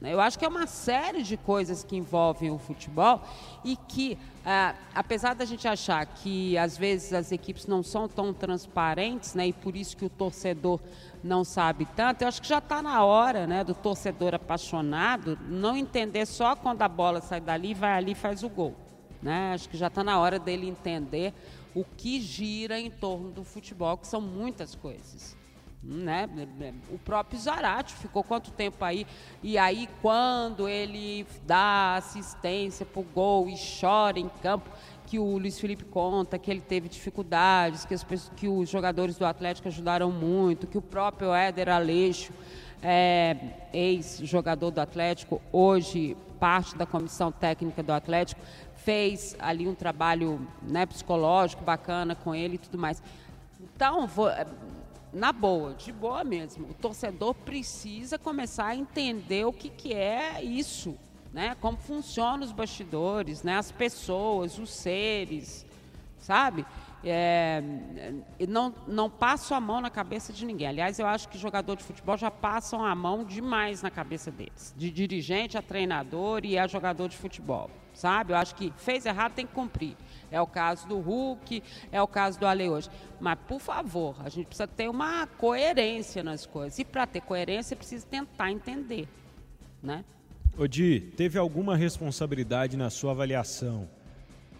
[0.00, 0.14] Né?
[0.14, 3.20] Eu acho que é uma série de coisas que envolvem o futebol
[3.62, 8.32] e que, ah, apesar da gente achar que às vezes as equipes não são tão
[8.32, 10.80] transparentes, né, e por isso que o torcedor
[11.22, 15.76] não sabe tanto, eu acho que já está na hora né, do torcedor apaixonado não
[15.76, 18.74] entender só quando a bola sai dali, vai ali e faz o gol.
[19.22, 19.52] Né?
[19.52, 21.34] Acho que já está na hora dele entender
[21.74, 25.38] o que gira em torno do futebol, que são muitas coisas
[25.82, 26.28] né?
[26.90, 29.06] O próprio Zarate ficou quanto tempo aí?
[29.42, 34.68] E aí, quando ele dá assistência para o gol e chora em campo,
[35.06, 38.04] que o Luiz Felipe conta que ele teve dificuldades, que, as
[38.36, 42.32] que os jogadores do Atlético ajudaram muito, que o próprio Éder Aleixo,
[42.82, 43.36] é,
[43.72, 48.40] ex-jogador do Atlético, hoje parte da comissão técnica do Atlético,
[48.76, 53.02] fez ali um trabalho né, psicológico bacana com ele e tudo mais.
[53.60, 54.28] Então, vou,
[55.12, 56.68] na boa, de boa mesmo.
[56.68, 60.96] O torcedor precisa começar a entender o que, que é isso,
[61.32, 61.56] né?
[61.60, 63.56] Como funcionam os bastidores, né?
[63.56, 65.66] As pessoas, os seres,
[66.18, 66.64] sabe?
[67.02, 67.62] É,
[68.46, 70.68] não, não passo a mão na cabeça de ninguém.
[70.68, 74.74] Aliás, eu acho que jogador de futebol já passam a mão demais na cabeça deles.
[74.76, 78.32] De dirigente a treinador e a jogador de futebol, sabe?
[78.32, 79.96] Eu acho que fez errado, tem que cumprir.
[80.30, 82.88] É o caso do Hulk, é o caso do Ale hoje.
[83.20, 86.78] Mas, por favor, a gente precisa ter uma coerência nas coisas.
[86.78, 89.08] E para ter coerência, precisa tentar entender.
[89.82, 90.04] Né?
[90.58, 93.88] Odi, teve alguma responsabilidade na sua avaliação?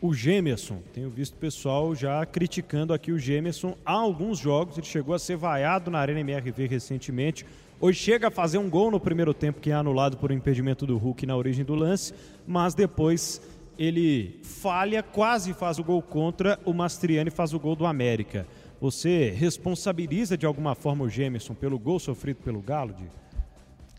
[0.03, 5.15] O Gemerson, tenho visto pessoal já criticando aqui o Gemerson há alguns jogos, ele chegou
[5.15, 7.45] a ser vaiado na Arena MRV recentemente.
[7.79, 10.87] Hoje chega a fazer um gol no primeiro tempo que é anulado por um impedimento
[10.87, 12.15] do Hulk na origem do lance,
[12.47, 13.43] mas depois
[13.81, 18.47] ele falha, quase faz o gol contra, o Mastriani faz o gol do América.
[18.79, 22.93] Você responsabiliza de alguma forma o Gemerson pelo gol sofrido pelo Galo?
[22.93, 23.11] De...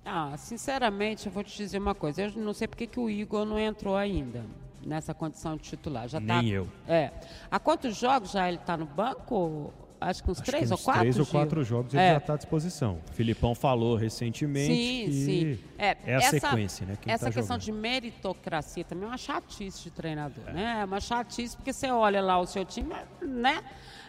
[0.05, 2.21] Ah, sinceramente, eu vou te dizer uma coisa.
[2.21, 4.45] Eu não sei porque que o Igor não entrou ainda
[4.85, 6.07] nessa condição de titular.
[6.07, 6.67] Já tá, Nem eu.
[6.87, 7.09] É.
[7.49, 9.73] Há quantos jogos já ele está no banco?
[10.01, 11.01] Acho que uns acho três que uns ou quatro.
[11.01, 12.11] Três ou quatro jogos ele é.
[12.11, 12.99] já está à disposição.
[13.09, 15.59] O Filipão falou recentemente sim, que sim.
[15.77, 16.97] É, é a essa, sequência, né?
[17.05, 20.53] essa tá questão de meritocracia também é uma chatice de treinador, é.
[20.53, 20.77] né?
[20.81, 23.63] É uma chatice porque você olha lá o seu time, né?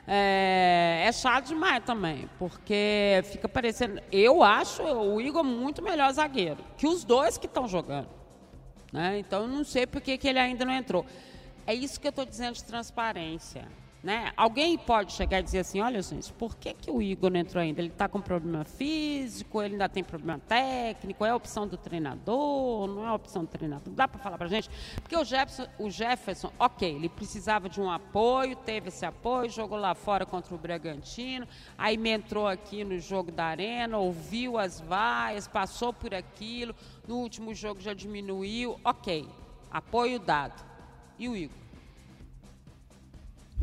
[0.06, 4.00] É, é chato demais também, porque fica parecendo.
[4.10, 8.08] Eu acho o Igor muito melhor zagueiro que os dois que estão jogando.
[8.92, 9.18] Né?
[9.18, 11.06] Então eu não sei por que, que ele ainda não entrou.
[11.66, 13.64] É isso que eu estou dizendo de transparência.
[14.02, 14.32] Né?
[14.36, 17.62] Alguém pode chegar e dizer assim, olha gente, por que, que o Igor não entrou
[17.62, 17.80] ainda?
[17.80, 22.88] Ele está com problema físico, ele ainda tem problema técnico, é a opção do treinador,
[22.88, 23.94] não é a opção do treinador.
[23.94, 24.68] Dá para falar para gente?
[25.00, 29.78] Porque o Jefferson, o Jefferson, ok, ele precisava de um apoio, teve esse apoio, jogou
[29.78, 31.46] lá fora contra o Bragantino,
[31.78, 36.74] aí me entrou aqui no jogo da Arena, ouviu as vaias, passou por aquilo,
[37.06, 39.28] no último jogo já diminuiu, ok,
[39.70, 40.60] apoio dado.
[41.16, 41.61] E o Igor?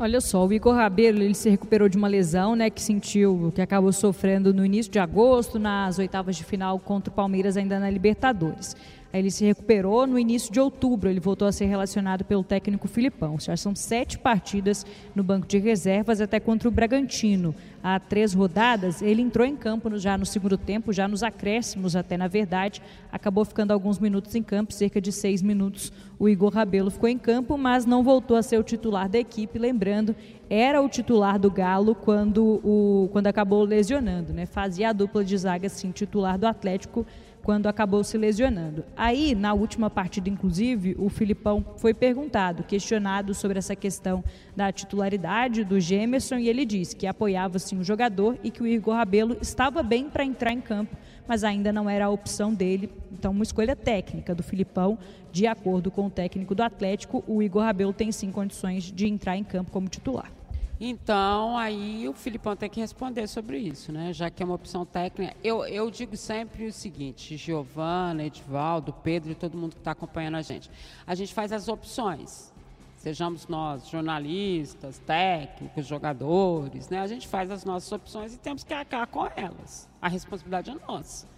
[0.02, 3.60] Olha só, o Igor Rabelo, ele se recuperou de uma lesão, né, que sentiu, que
[3.60, 7.90] acabou sofrendo no início de agosto, nas oitavas de final contra o Palmeiras ainda na
[7.90, 8.74] Libertadores.
[9.12, 13.38] Ele se recuperou no início de outubro, ele voltou a ser relacionado pelo técnico Filipão.
[13.40, 17.52] Já são sete partidas no banco de reservas até contra o Bragantino.
[17.82, 22.16] Há três rodadas, ele entrou em campo já no segundo tempo, já nos acréscimos até
[22.16, 22.80] na verdade.
[23.10, 25.92] Acabou ficando alguns minutos em campo, cerca de seis minutos.
[26.18, 29.58] O Igor Rabelo ficou em campo, mas não voltou a ser o titular da equipe.
[29.58, 30.14] Lembrando,
[30.48, 34.46] era o titular do Galo quando, o, quando acabou lesionando, né?
[34.46, 37.06] Fazia a dupla de zaga, sim, titular do Atlético
[37.42, 38.84] quando acabou se lesionando.
[38.96, 44.22] Aí, na última partida, inclusive, o Filipão foi perguntado, questionado sobre essa questão
[44.54, 48.66] da titularidade do Gemerson, e ele disse que apoiava sim o jogador e que o
[48.66, 52.90] Igor Rabelo estava bem para entrar em campo, mas ainda não era a opção dele.
[53.12, 54.98] Então, uma escolha técnica do Filipão,
[55.32, 59.36] de acordo com o técnico do Atlético, o Igor Rabelo tem sim condições de entrar
[59.36, 60.39] em campo como titular.
[60.82, 64.14] Então, aí o Filipão tem que responder sobre isso, né?
[64.14, 65.36] Já que é uma opção técnica.
[65.44, 70.36] Eu, eu digo sempre o seguinte, Giovana, Edivaldo, Pedro e todo mundo que está acompanhando
[70.36, 70.70] a gente.
[71.06, 72.50] A gente faz as opções.
[72.96, 77.00] Sejamos nós, jornalistas, técnicos, jogadores, né?
[77.00, 79.86] A gente faz as nossas opções e temos que arcar com elas.
[80.00, 81.28] A responsabilidade é nossa.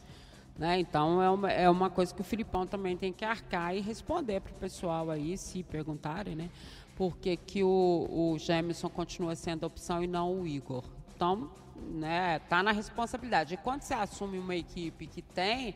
[0.57, 0.79] Né?
[0.81, 4.41] Então é uma, é uma coisa que o Filipão também tem que arcar e responder
[4.41, 6.51] para o pessoal aí, se perguntarem, né?
[6.97, 10.85] Por que, o, o continua sendo a opção e não o Igor.
[11.15, 11.51] Então,
[11.91, 13.55] né, tá na responsabilidade.
[13.55, 15.75] E quando você assume uma equipe que tem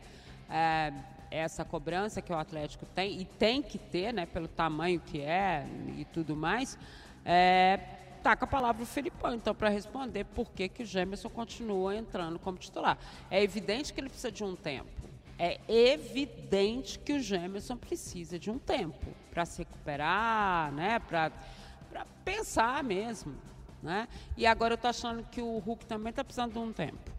[0.49, 0.93] é,
[1.29, 5.67] essa cobrança que o Atlético tem, e tem que ter, né, pelo tamanho que é
[5.97, 6.77] e tudo mais,
[7.25, 7.79] é,
[8.23, 11.95] tá com a palavra o Felipão, então, para responder por que, que o Gemerson continua
[11.95, 12.97] entrando como titular.
[13.29, 15.06] É evidente que ele precisa de um tempo.
[15.39, 20.99] É evidente que o Gemerson precisa de um tempo para se recuperar, né?
[20.99, 21.31] para
[22.25, 23.35] pensar mesmo.
[23.83, 24.07] Né?
[24.35, 27.17] E agora eu estou achando que o Hulk também está precisando de um tempo.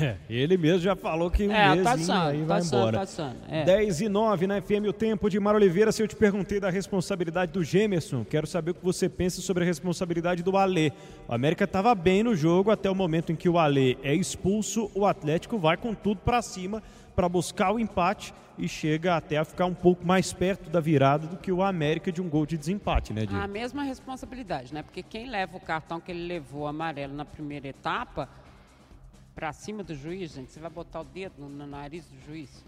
[0.00, 2.98] É, ele mesmo já falou que um é, mês passando, aí vai passando, embora.
[2.98, 3.64] Passando, é.
[3.64, 5.90] 10 e 9 na FM, o tempo de Mara Oliveira.
[5.90, 9.64] Se eu te perguntei da responsabilidade do Gemerson, quero saber o que você pensa sobre
[9.64, 10.92] a responsabilidade do Alê.
[11.26, 14.88] O América estava bem no jogo até o momento em que o Alê é expulso,
[14.94, 16.80] o Atlético vai com tudo para cima
[17.14, 21.26] para buscar o empate e chega até a ficar um pouco mais perto da virada
[21.26, 23.42] do que o América de um gol de desempate, né, Diego?
[23.42, 24.82] A mesma responsabilidade, né?
[24.82, 28.28] Porque quem leva o cartão que ele levou amarelo na primeira etapa
[29.34, 32.64] para cima do juiz, gente, você vai botar o dedo no, no nariz do juiz?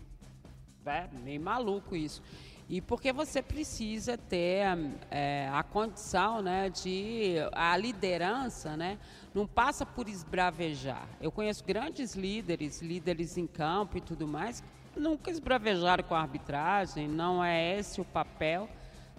[0.86, 2.22] É meio maluco isso.
[2.68, 4.66] E porque você precisa ter
[5.10, 7.36] é, a condição né, de.
[7.52, 8.98] a liderança, né?
[9.34, 11.08] Não passa por esbravejar.
[11.20, 16.20] Eu conheço grandes líderes, líderes em campo e tudo mais, que nunca esbravejaram com a
[16.20, 18.68] arbitragem, não é esse o papel,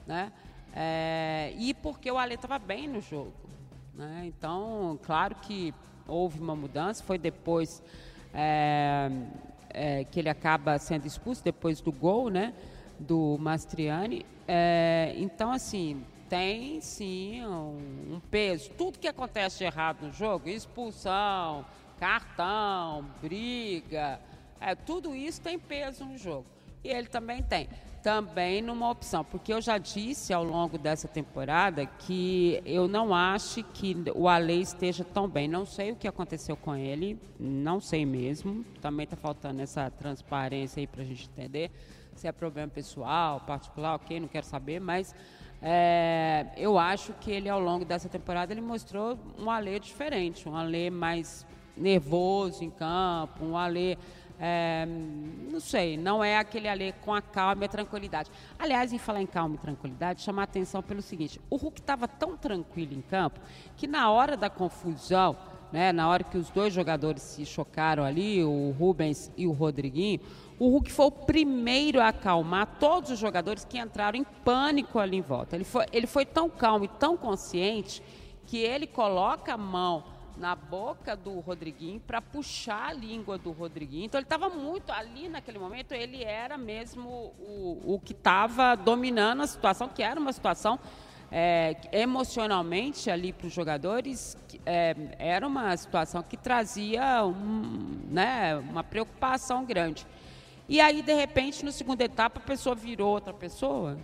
[0.07, 0.31] né?
[0.73, 3.33] É, e porque o Ale estava bem no jogo.
[3.93, 4.23] Né?
[4.25, 5.73] Então, claro que
[6.07, 7.83] houve uma mudança, foi depois
[8.33, 9.09] é,
[9.69, 12.53] é, que ele acaba sendo expulso, depois do gol, né?
[12.97, 14.25] Do Mastriani.
[14.47, 18.69] É, então, assim, tem sim um, um, peso.
[18.71, 21.65] Tudo que acontece de errado no jogo, expulsão,
[21.99, 24.19] cartão, briga,
[24.59, 26.45] é, tudo isso tem peso no jogo.
[26.83, 27.67] E ele também tem
[28.05, 33.63] também numa opção, porque eu já disse ao longo dessa temporada que eu não acho
[33.63, 35.47] que o Ale esteja tão bem.
[35.47, 38.63] Não sei o que aconteceu com ele, não sei mesmo.
[38.79, 41.71] Também está faltando essa transparência aí para a gente entender
[42.15, 45.13] se é problema pessoal, particular, ok, não quero saber, mas
[45.61, 50.55] é, eu acho que ele ao longo dessa temporada ele mostrou um Ale diferente, um
[50.55, 53.97] Ale mais nervoso em campo, um Ale
[54.39, 54.85] é,
[55.51, 58.29] não sei, não é aquele ali com a calma e a tranquilidade.
[58.59, 62.07] Aliás, em falar em calma e tranquilidade, chamar a atenção pelo seguinte: o Hulk estava
[62.07, 63.39] tão tranquilo em campo
[63.77, 65.35] que na hora da confusão,
[65.71, 70.19] né, na hora que os dois jogadores se chocaram ali, o Rubens e o Rodriguinho,
[70.57, 75.17] o Hulk foi o primeiro a acalmar todos os jogadores que entraram em pânico ali
[75.17, 75.55] em volta.
[75.55, 78.01] Ele foi, ele foi tão calmo e tão consciente
[78.45, 80.03] que ele coloca a mão
[80.37, 84.05] na boca do Rodriguinho para puxar a língua do Rodriguinho.
[84.05, 89.41] Então ele estava muito ali naquele momento, ele era mesmo o, o que estava dominando
[89.41, 90.79] a situação, que era uma situação
[91.31, 98.83] é, emocionalmente ali para os jogadores, é, era uma situação que trazia um, né, uma
[98.83, 100.05] preocupação grande.
[100.67, 103.97] E aí, de repente, na segunda etapa, a pessoa virou outra pessoa,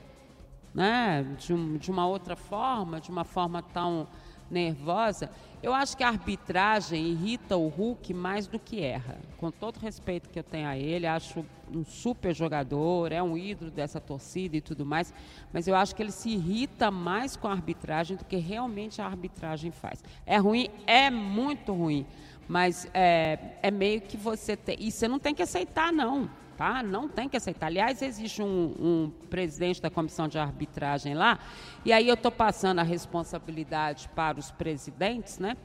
[0.73, 4.07] né, de, um, de uma outra forma, de uma forma tão
[4.51, 5.29] nervosa.
[5.63, 9.17] Eu acho que a arbitragem irrita o Hulk mais do que erra.
[9.37, 13.37] Com todo o respeito que eu tenho a ele, acho um super jogador, é um
[13.37, 15.13] ídolo dessa torcida e tudo mais,
[15.53, 19.05] mas eu acho que ele se irrita mais com a arbitragem do que realmente a
[19.05, 20.03] arbitragem faz.
[20.25, 20.69] É ruim?
[20.85, 22.05] É muito ruim,
[22.47, 24.75] mas é, é meio que você tem.
[24.79, 26.29] E você não tem que aceitar, não
[26.61, 26.83] tá?
[26.83, 27.65] Não tem que aceitar.
[27.65, 31.39] Aliás, existe um, um presidente da comissão de arbitragem lá,
[31.83, 35.57] e aí eu estou passando a responsabilidade para os presidentes, né?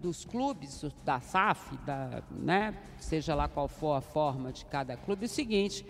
[0.00, 5.24] Dos clubes, da SAF, da, né, seja lá qual for a forma de cada clube,
[5.24, 5.84] é o seguinte: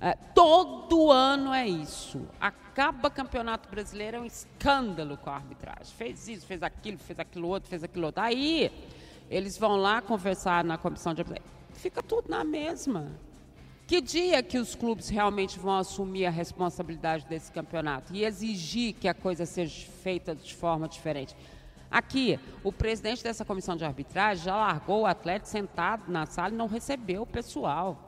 [0.00, 2.26] é, todo ano é isso.
[2.40, 5.94] Acaba campeonato brasileiro, é um escândalo com a arbitragem.
[5.96, 8.20] Fez isso, fez aquilo, fez aquilo outro, fez aquilo outro.
[8.20, 8.68] Aí
[9.30, 11.52] eles vão lá conversar na comissão de arbitragem.
[11.74, 13.31] Fica tudo na mesma.
[13.92, 19.06] Que dia que os clubes realmente vão assumir a responsabilidade desse campeonato e exigir que
[19.06, 21.36] a coisa seja feita de forma diferente?
[21.90, 26.56] Aqui, o presidente dessa comissão de arbitragem já largou o atleta sentado na sala e
[26.56, 27.98] não recebeu o pessoal.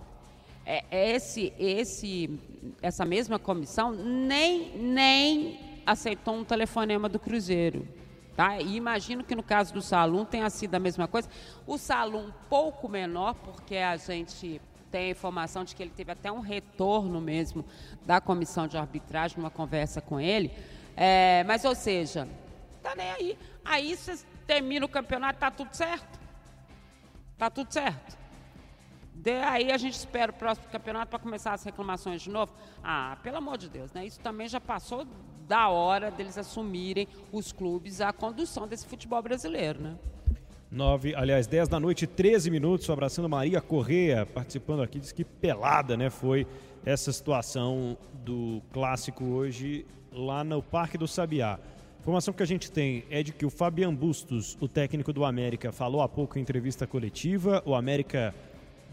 [0.64, 2.40] É, esse, esse,
[2.80, 7.86] essa mesma comissão nem, nem aceitou um telefonema do Cruzeiro.
[8.34, 8.58] Tá?
[8.58, 11.28] E imagino que no caso do Salum tenha sido a mesma coisa.
[11.66, 14.62] O Salum um pouco menor, porque a gente
[14.94, 17.64] tem a informação de que ele teve até um retorno mesmo
[18.06, 20.52] da comissão de arbitragem, numa conversa com ele.
[20.96, 22.28] É, mas, ou seja,
[22.80, 23.38] tá nem aí.
[23.64, 26.20] Aí você termina o campeonato, tá tudo certo.
[27.36, 28.16] Tá tudo certo.
[29.12, 32.52] De aí a gente espera o próximo campeonato para começar as reclamações de novo.
[32.80, 34.06] Ah, pelo amor de Deus, né?
[34.06, 35.04] Isso também já passou
[35.48, 39.98] da hora deles assumirem os clubes a condução desse futebol brasileiro, né?
[40.74, 45.96] 9, aliás, 10 da noite, 13 minutos, abraçando Maria Correia, participando aqui, diz que pelada,
[45.96, 46.10] né?
[46.10, 46.46] Foi
[46.84, 51.60] essa situação do clássico hoje lá no Parque do Sabiá.
[52.00, 55.70] Informação que a gente tem é de que o Fabian Bustos, o técnico do América,
[55.70, 57.62] falou há pouco em entrevista coletiva.
[57.64, 58.34] O América,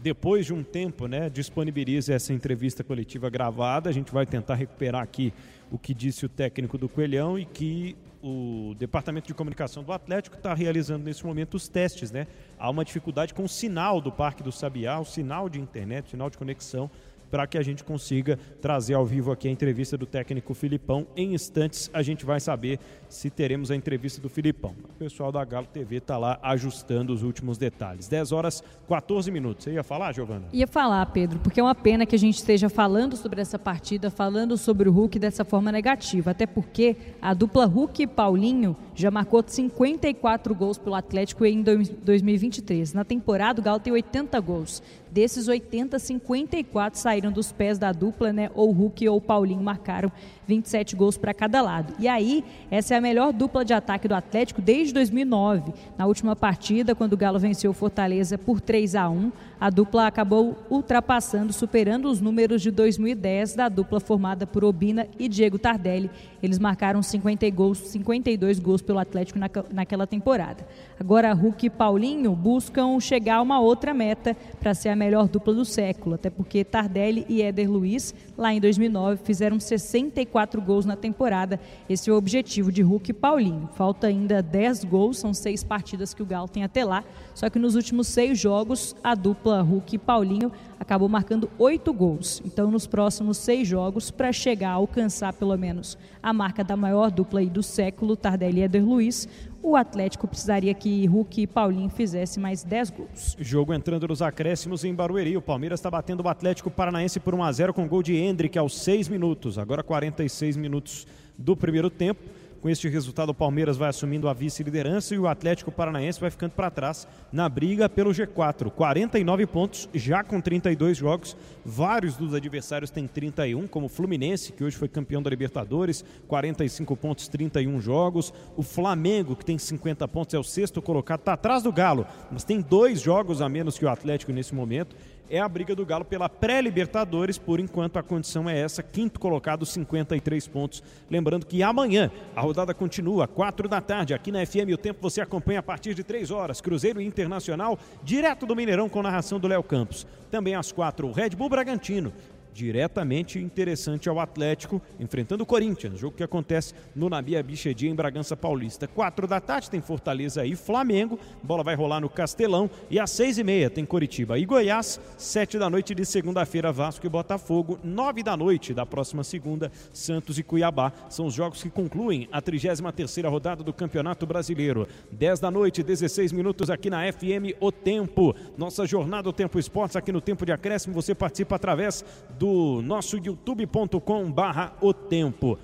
[0.00, 3.90] depois de um tempo, né, disponibiliza essa entrevista coletiva gravada.
[3.90, 5.34] A gente vai tentar recuperar aqui
[5.68, 10.36] o que disse o técnico do Coelhão e que o Departamento de Comunicação do Atlético
[10.36, 12.28] está realizando nesse momento os testes, né?
[12.58, 16.10] Há uma dificuldade com o sinal do Parque do Sabiá, o sinal de internet, o
[16.10, 16.88] sinal de conexão
[17.32, 21.06] para que a gente consiga trazer ao vivo aqui a entrevista do técnico Filipão.
[21.16, 22.78] Em instantes a gente vai saber
[23.08, 24.74] se teremos a entrevista do Filipão.
[24.84, 28.06] O pessoal da Galo TV está lá ajustando os últimos detalhes.
[28.06, 29.64] 10 horas 14 minutos.
[29.64, 30.44] Você ia falar, Giovana?
[30.52, 34.10] Ia falar, Pedro, porque é uma pena que a gente esteja falando sobre essa partida,
[34.10, 39.10] falando sobre o Hulk dessa forma negativa, até porque a dupla Hulk e Paulinho já
[39.10, 42.92] marcou 54 gols pelo Atlético em 2023.
[42.92, 44.82] Na temporada, o Galo tem 80 gols.
[45.12, 48.50] Desses 80, 54 saíram dos pés da dupla, né?
[48.54, 50.10] Ou Hulk ou Paulinho marcaram
[50.46, 51.94] 27 gols para cada lado.
[51.98, 55.72] E aí, essa é a melhor dupla de ataque do Atlético desde 2009.
[55.96, 60.08] Na última partida, quando o Galo venceu o Fortaleza por 3 a 1, a dupla
[60.08, 66.10] acabou ultrapassando, superando os números de 2010 da dupla formada por Obina e Diego Tardelli.
[66.42, 69.38] Eles marcaram 50 gols, 52 gols pelo Atlético
[69.70, 70.66] naquela temporada.
[70.98, 75.54] Agora, Hulk e Paulinho buscam chegar a uma outra meta para ser a melhor dupla
[75.54, 80.31] do século, até porque Tardelli e Éder Luiz, lá em 2009, fizeram 64
[80.64, 81.60] gols na temporada.
[81.88, 83.68] Esse é o objetivo de Hulk e Paulinho.
[83.74, 87.04] Falta ainda 10 gols, são seis partidas que o Galo tem até lá,
[87.34, 92.42] só que nos últimos seis jogos, a dupla Hulk e Paulinho acabou marcando oito gols.
[92.44, 97.10] Então, nos próximos seis jogos, para chegar a alcançar pelo menos a marca da maior
[97.10, 99.28] dupla aí do século, Tardelli e Éder Luiz,
[99.62, 103.36] o Atlético precisaria que Hulk e Paulinho fizessem mais 10 gols.
[103.38, 105.36] Jogo entrando nos acréscimos em Barueri.
[105.36, 108.58] O Palmeiras está batendo o Atlético Paranaense por 1 a 0 com gol de Hendrick
[108.58, 109.58] aos 6 minutos.
[109.58, 111.06] Agora 46 minutos
[111.38, 112.20] do primeiro tempo.
[112.62, 116.52] Com este resultado, o Palmeiras vai assumindo a vice-liderança e o Atlético Paranaense vai ficando
[116.52, 118.70] para trás na briga pelo G4.
[118.70, 121.36] 49 pontos, já com 32 jogos.
[121.64, 126.96] Vários dos adversários têm 31, como o Fluminense, que hoje foi campeão da Libertadores, 45
[126.96, 128.32] pontos, 31 jogos.
[128.56, 132.44] O Flamengo, que tem 50 pontos, é o sexto colocado, está atrás do Galo, mas
[132.44, 134.94] tem dois jogos a menos que o Atlético nesse momento
[135.30, 137.38] é a briga do Galo pela pré-Libertadores.
[137.38, 140.82] Por enquanto, a condição é essa: quinto colocado, 53 pontos.
[141.10, 144.72] Lembrando que amanhã a rodada continua, 4 da tarde, aqui na FM.
[144.74, 146.60] O tempo você acompanha a partir de 3 horas.
[146.60, 150.06] Cruzeiro Internacional, direto do Mineirão, com narração do Léo Campos.
[150.30, 152.12] Também às 4, o Red Bull Bragantino
[152.52, 158.36] diretamente interessante ao Atlético, enfrentando o Corinthians, jogo que acontece no Nabia Bichedi em Bragança
[158.36, 158.86] Paulista.
[158.86, 163.38] Quatro da tarde tem Fortaleza e Flamengo, bola vai rolar no Castelão e às seis
[163.38, 168.22] e meia tem Coritiba e Goiás, sete da noite de segunda-feira Vasco e Botafogo, nove
[168.22, 170.92] da noite da próxima segunda Santos e Cuiabá.
[171.08, 174.86] São os jogos que concluem a 33 terceira rodada do Campeonato Brasileiro.
[175.10, 178.34] Dez da noite, 16 minutos aqui na FM O Tempo.
[178.56, 182.04] Nossa jornada O Tempo Esportes aqui no Tempo de Acréscimo, você participa através
[182.38, 185.58] do nosso youtube.com barra o tempo.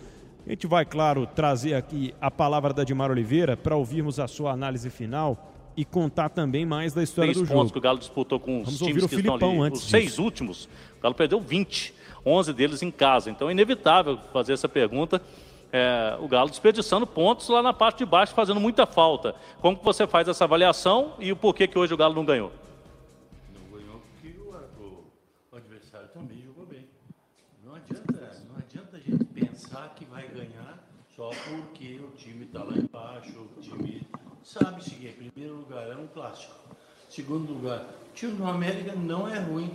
[0.46, 4.52] A gente vai, claro, trazer aqui a palavra da Dimar Oliveira para ouvirmos a sua
[4.52, 7.60] análise final e contar também mais da história Três do jogo.
[7.60, 9.60] pontos que o Galo disputou com os Vamos times que estão Filipão ali.
[9.70, 10.22] antes Os seis disso.
[10.22, 10.64] últimos,
[10.98, 13.30] o Galo perdeu 20, 11 deles em casa.
[13.30, 15.20] Então é inevitável fazer essa pergunta.
[15.70, 19.34] É, o Galo desperdiçando pontos lá na parte de baixo, fazendo muita falta.
[19.60, 22.50] Como que você faz essa avaliação e o porquê que hoje o Galo não ganhou?
[31.30, 34.02] Porque o time está lá embaixo, o time
[34.44, 36.54] sabe-se que em primeiro lugar é um clássico.
[37.08, 39.70] Segundo lugar, time do América não é ruim.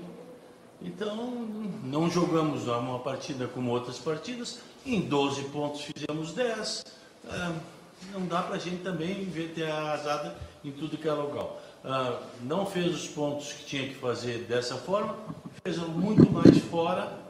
[0.81, 1.47] Então,
[1.83, 4.59] não jogamos uma partida como outras partidas.
[4.85, 6.85] Em 12 pontos fizemos 10.
[7.29, 7.55] Ah,
[8.11, 9.25] não dá para a gente também
[9.55, 11.61] ter arrasada em tudo que é local.
[11.85, 15.15] Ah, não fez os pontos que tinha que fazer dessa forma,
[15.63, 17.22] fez muito mais fora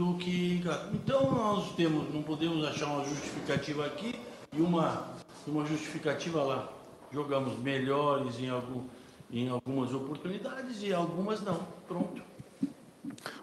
[0.00, 0.62] do que.
[0.94, 4.14] Então nós temos, não podemos achar uma justificativa aqui
[4.56, 5.08] e uma
[5.46, 6.68] uma justificativa lá.
[7.12, 8.82] Jogamos melhores em, algum,
[9.30, 11.60] em algumas oportunidades e algumas não.
[11.86, 12.22] Pronto.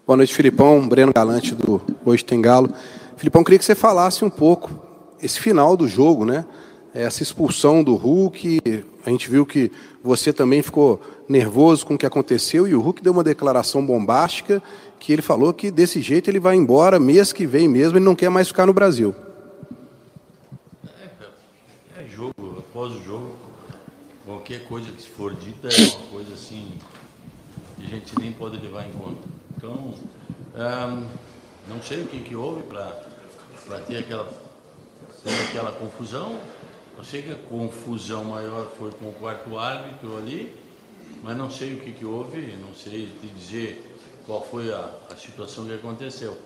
[0.05, 0.87] Boa noite, Filipão.
[0.87, 2.73] Breno Galante do Hoje Tem Galo.
[3.17, 4.71] Filipão, queria que você falasse um pouco
[5.21, 6.45] esse final do jogo, né?
[6.93, 8.59] Essa expulsão do Hulk.
[9.05, 9.71] A gente viu que
[10.03, 14.61] você também ficou nervoso com o que aconteceu e o Hulk deu uma declaração bombástica
[14.99, 18.15] que ele falou que desse jeito ele vai embora mês que vem mesmo, ele não
[18.15, 19.13] quer mais ficar no Brasil.
[21.97, 23.35] É, é jogo, após o jogo,
[24.25, 26.73] qualquer coisa que for dita é uma coisa assim
[27.77, 29.27] que a gente nem pode levar em conta.
[29.55, 29.93] Então,
[31.67, 34.31] não sei o que, que houve para ter aquela,
[35.23, 36.39] ter aquela confusão.
[36.97, 40.55] Eu sei que a confusão maior foi com o quarto árbitro ali,
[41.23, 45.15] mas não sei o que, que houve, não sei te dizer qual foi a, a
[45.15, 46.37] situação que aconteceu.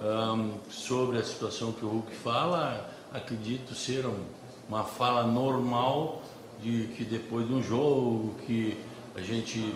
[0.00, 4.24] Um, sobre a situação que o Hulk fala, acredito ser um,
[4.68, 6.22] uma fala normal
[6.62, 8.78] de que depois de um jogo que
[9.14, 9.74] a gente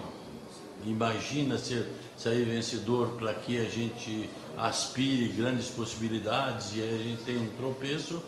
[0.86, 1.86] imagina ser
[2.16, 8.22] sair vencedor para que a gente aspire grandes possibilidades e a gente tem um tropeço,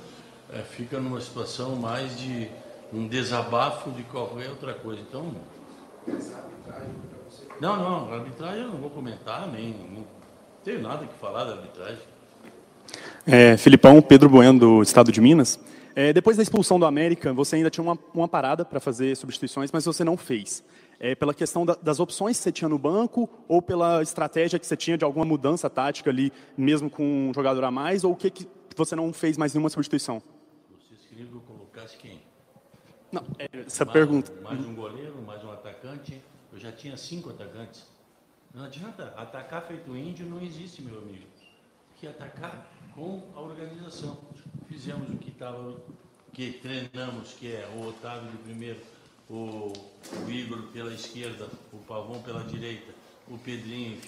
[0.53, 2.49] é, fica numa situação mais de
[2.93, 5.01] um desabafo de qualquer outra coisa.
[5.01, 5.35] Então,
[7.61, 10.05] não, não, arbitragem eu não vou comentar, nem não
[10.65, 12.03] tenho nada que falar da arbitragem.
[13.27, 15.59] É, Filipão, Pedro Bueno, do Estado de Minas.
[15.95, 19.71] É, depois da expulsão do América, você ainda tinha uma, uma parada para fazer substituições,
[19.73, 20.65] mas você não fez.
[20.99, 24.67] É, pela questão da, das opções que você tinha no banco ou pela estratégia que
[24.67, 28.17] você tinha de alguma mudança tática ali, mesmo com um jogador a mais, ou o
[28.17, 28.47] que, que
[28.77, 30.23] você não fez mais nenhuma substituição?
[30.71, 32.21] Vocês queriam que eu colocasse quem?
[33.15, 34.33] Não, é, essa mais, pergunta.
[34.43, 36.21] Mais um goleiro, mais um atacante.
[36.53, 37.87] Eu já tinha cinco atacantes.
[38.53, 41.25] Não adianta, atacar feito índio não existe, meu amigo.
[41.97, 44.19] Que atacar com a organização.
[44.67, 45.77] Fizemos o que estava,
[46.33, 48.81] que treinamos, que é o Otávio de primeiro,
[49.31, 49.73] o,
[50.27, 52.93] o Igor pela esquerda, o Pavão pela direita,
[53.29, 54.01] o Pedrinho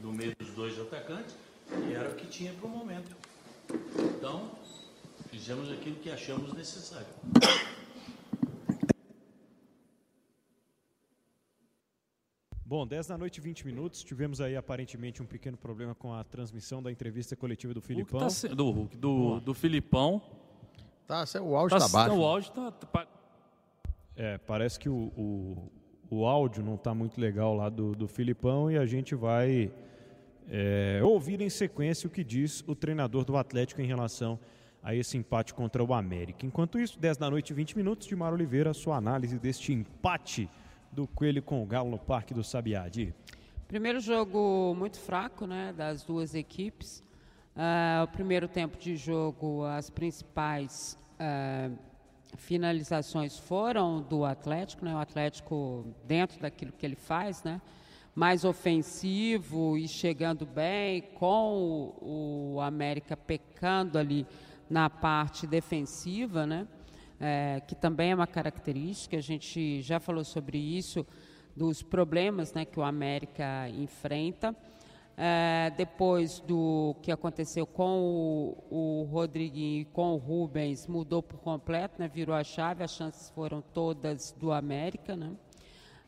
[0.00, 1.34] no meio dos dois atacantes,
[1.88, 3.16] e era o que tinha para o momento.
[3.98, 4.50] Então,
[5.30, 7.08] fizemos aquilo que achamos necessário.
[12.70, 14.04] Bom, 10 da noite, 20 minutos.
[14.04, 18.20] Tivemos aí aparentemente um pequeno problema com a transmissão da entrevista coletiva do Filipão.
[18.20, 18.46] Tá se...
[18.46, 20.22] do Hulk, do, do Filipão.
[21.04, 22.14] Tá, o áudio tá, tá baixo.
[22.14, 22.70] O áudio tá.
[22.70, 23.08] tá
[24.14, 25.68] é, parece que o, o,
[26.08, 29.72] o áudio não está muito legal lá do, do Filipão e a gente vai
[30.48, 34.38] é, ouvir em sequência o que diz o treinador do Atlético em relação
[34.80, 36.46] a esse empate contra o América.
[36.46, 40.48] Enquanto isso, 10 da noite, 20 minutos, de Mar Oliveira, sua análise deste empate
[40.92, 42.86] do Coelho com o Galo no Parque do Sabiá.
[43.68, 47.02] Primeiro jogo muito fraco, né, das duas equipes.
[47.54, 51.76] Uh, o primeiro tempo de jogo, as principais uh,
[52.36, 57.60] finalizações foram do Atlético, né, o Atlético dentro daquilo que ele faz, né,
[58.14, 64.26] mais ofensivo e chegando bem, com o, o América pecando ali
[64.68, 66.66] na parte defensiva, né
[67.20, 71.06] é, que também é uma característica, a gente já falou sobre isso,
[71.54, 74.56] dos problemas né, que o América enfrenta.
[75.22, 81.38] É, depois do que aconteceu com o, o Rodriguinho e com o Rubens, mudou por
[81.40, 85.14] completo, né, virou a chave, as chances foram todas do América.
[85.14, 85.32] Né?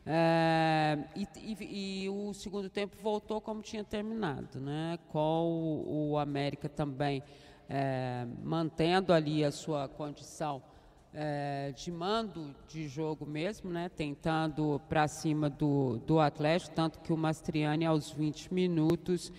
[0.03, 4.97] É, e, e, e, o segundo tempo voltou como tinha terminado, né?
[5.09, 7.21] com o, o América também
[7.69, 10.72] é, mantendo ali a sua condição
[11.13, 17.13] é, de mando de jogo mesmo, né, tentando para cima do, do Atlético, tanto que
[17.13, 19.31] o Mastriani aos 20 minutos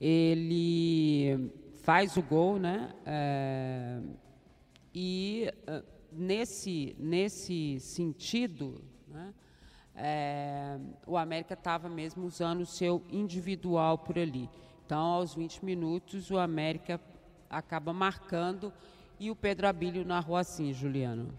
[0.00, 1.52] ele
[1.82, 4.00] faz o gol, né, é,
[4.94, 9.32] e é, nesse, nesse sentido, né,
[9.94, 14.48] é, o América estava mesmo usando o seu individual por ali.
[14.84, 17.00] Então, aos 20 minutos, o América
[17.48, 18.72] acaba marcando
[19.20, 21.38] e o Pedro Abílio narrou assim, Juliano.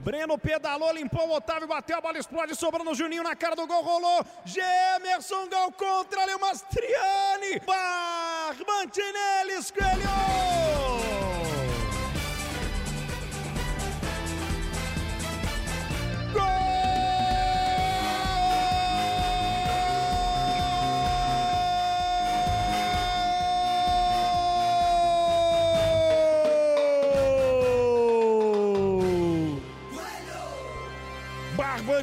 [0.00, 3.66] Breno pedalou, limpou o Otávio, bateu, a bola explode, sobrando o Juninho na cara do
[3.66, 4.24] gol, rolou.
[4.44, 7.60] Gemerson, gol contra, ali o Mastriani.
[7.64, 11.19] Barbantinelli, escolheu!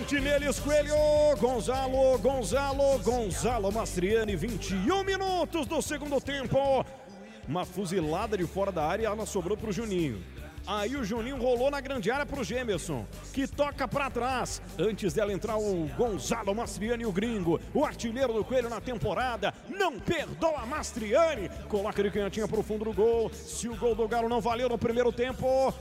[0.08, 0.96] Martinelli Coelho,
[1.38, 6.86] Gonzalo, Gonzalo, Gonzalo Mastriani, 21 minutos do segundo tempo.
[7.46, 10.24] Uma fuzilada de fora da área e ela sobrou para o Juninho.
[10.66, 14.62] Aí o Juninho rolou na grande área pro Gemerson, que toca para trás.
[14.80, 19.54] Antes dela entrar o Gonzalo Mastriani, o gringo, o artilheiro do Coelho na temporada.
[19.68, 21.50] Não perdoa Mastriani.
[21.68, 23.30] Coloca ele canhotinha pro fundo do gol.
[23.34, 25.74] Se o gol do Galo não valeu no primeiro tempo,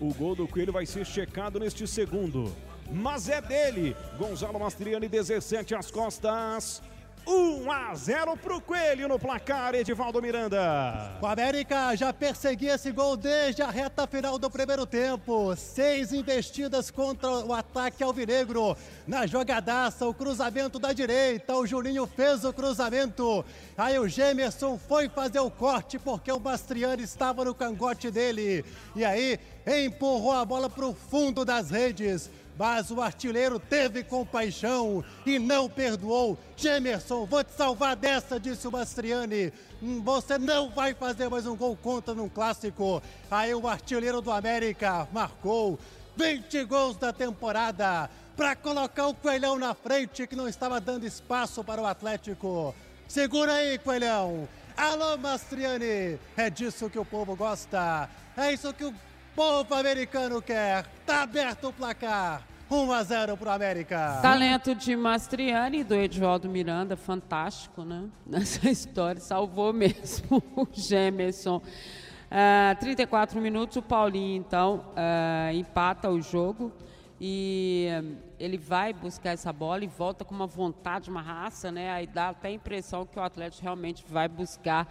[0.00, 2.52] o gol do Coelho vai ser checado neste segundo.
[2.92, 3.96] Mas é dele.
[4.18, 6.82] Gonzalo Mastriani, 17 às costas.
[7.26, 11.18] 1 a 0 pro Coelho no placar, Edivaldo Miranda.
[11.20, 15.54] O América já perseguia esse gol desde a reta final do primeiro tempo.
[15.54, 18.76] Seis investidas contra o ataque alvinegro.
[19.06, 21.54] Na jogadaça, o cruzamento da direita.
[21.54, 23.44] O Juninho fez o cruzamento.
[23.76, 28.64] Aí o Gemerson foi fazer o corte porque o Bastriani estava no cangote dele.
[28.96, 32.30] E aí empurrou a bola para o fundo das redes
[32.60, 36.38] mas o artilheiro teve compaixão e não perdoou.
[36.54, 39.50] Gemerson, vou te salvar dessa, disse o Mastriani.
[39.82, 43.02] Hum, você não vai fazer mais um gol contra num clássico.
[43.30, 45.78] Aí o artilheiro do América marcou
[46.14, 51.64] 20 gols da temporada para colocar o Coelhão na frente, que não estava dando espaço
[51.64, 52.74] para o Atlético.
[53.08, 54.46] Segura aí, Coelhão.
[54.76, 56.20] Alô, Mastriani.
[56.36, 58.06] É disso que o povo gosta.
[58.36, 58.94] É isso que o
[59.34, 60.84] povo americano quer.
[61.06, 62.49] Tá aberto o placar.
[62.70, 64.20] 1 a 0 para o América.
[64.22, 68.08] Talento de Mastriani do Edvaldo Miranda, fantástico, né?
[68.24, 71.56] Nessa história, salvou mesmo o Gemerson.
[71.56, 76.72] Uh, 34 minutos, o Paulinho então uh, empata o jogo
[77.20, 81.90] e uh, ele vai buscar essa bola e volta com uma vontade, uma raça, né?
[81.90, 84.86] Aí dá até a impressão que o Atlético realmente vai buscar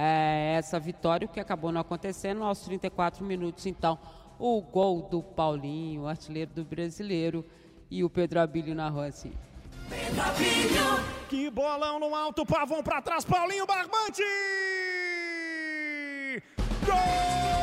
[0.00, 3.66] eh, essa vitória, o que acabou não acontecendo aos 34 minutos.
[3.66, 3.98] Então,
[4.38, 7.44] o gol do Paulinho, artilheiro do brasileiro,
[7.90, 9.32] e o Pedro Abílio narrou assim.
[11.28, 14.22] Que bolão no alto, Pavão para trás, Paulinho Barbante!
[16.84, 17.57] Gol!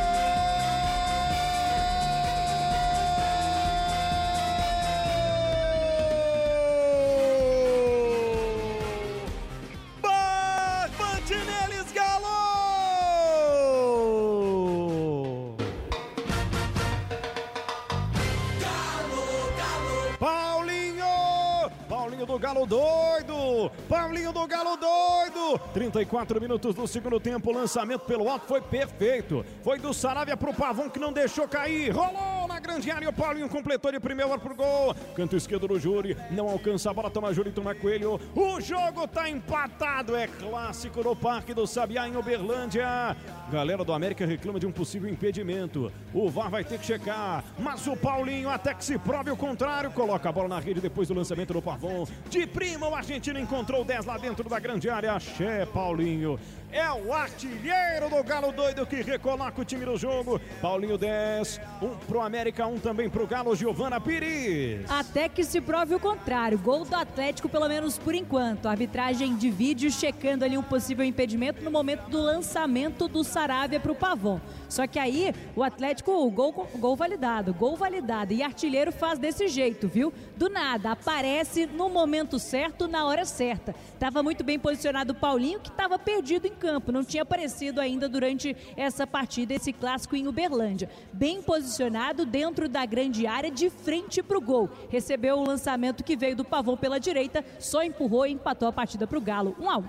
[22.55, 23.71] Galo doido!
[23.89, 25.59] Paulinho do Galo doido!
[25.73, 29.45] 34 minutos do segundo tempo, lançamento pelo alto foi perfeito.
[29.61, 31.91] Foi do Saravia pro Pavão que não deixou cair.
[31.91, 32.34] Rolou
[32.75, 34.93] grande área, o Paulinho completou de primeiro pro gol.
[35.15, 38.19] Canto esquerdo do Júri, não alcança a bola, toma Júri, toma Coelho.
[38.35, 43.15] O jogo tá empatado, é clássico no Parque do Sabiá em Uberlândia.
[43.49, 45.89] Galera do América reclama de um possível impedimento.
[46.13, 49.89] O VAR vai ter que checar, mas o Paulinho, até que se prove o contrário,
[49.91, 52.05] coloca a bola na rede depois do lançamento do Pavão.
[52.29, 55.13] De prima, o argentino encontrou 10 lá dentro da grande área.
[55.13, 56.37] Axé, Paulinho.
[56.75, 60.41] É o artilheiro do Galo Doido que recoloca o time do jogo.
[60.61, 64.81] Paulinho 10, um pro América, um também pro Galo, Giovana Pires.
[64.91, 66.59] Até que se prove o contrário.
[66.59, 68.65] Gol do Atlético, pelo menos por enquanto.
[68.65, 73.79] A arbitragem de vídeo checando ali um possível impedimento no momento do lançamento do Saravia
[73.79, 74.41] pro Pavon.
[74.67, 78.33] Só que aí o Atlético, o gol, gol validado, gol validado.
[78.33, 80.13] E artilheiro faz desse jeito, viu?
[80.35, 83.73] Do nada, aparece no momento certo, na hora certa.
[83.97, 88.07] Tava muito bem posicionado o Paulinho, que estava perdido em campo, não tinha aparecido ainda
[88.07, 90.89] durante essa partida, esse clássico em Uberlândia.
[91.13, 94.69] Bem posicionado dentro da grande área, de frente para o gol.
[94.89, 99.07] Recebeu o lançamento que veio do Pavão pela direita, só empurrou e empatou a partida
[99.07, 99.83] para o Galo, 1 a 1.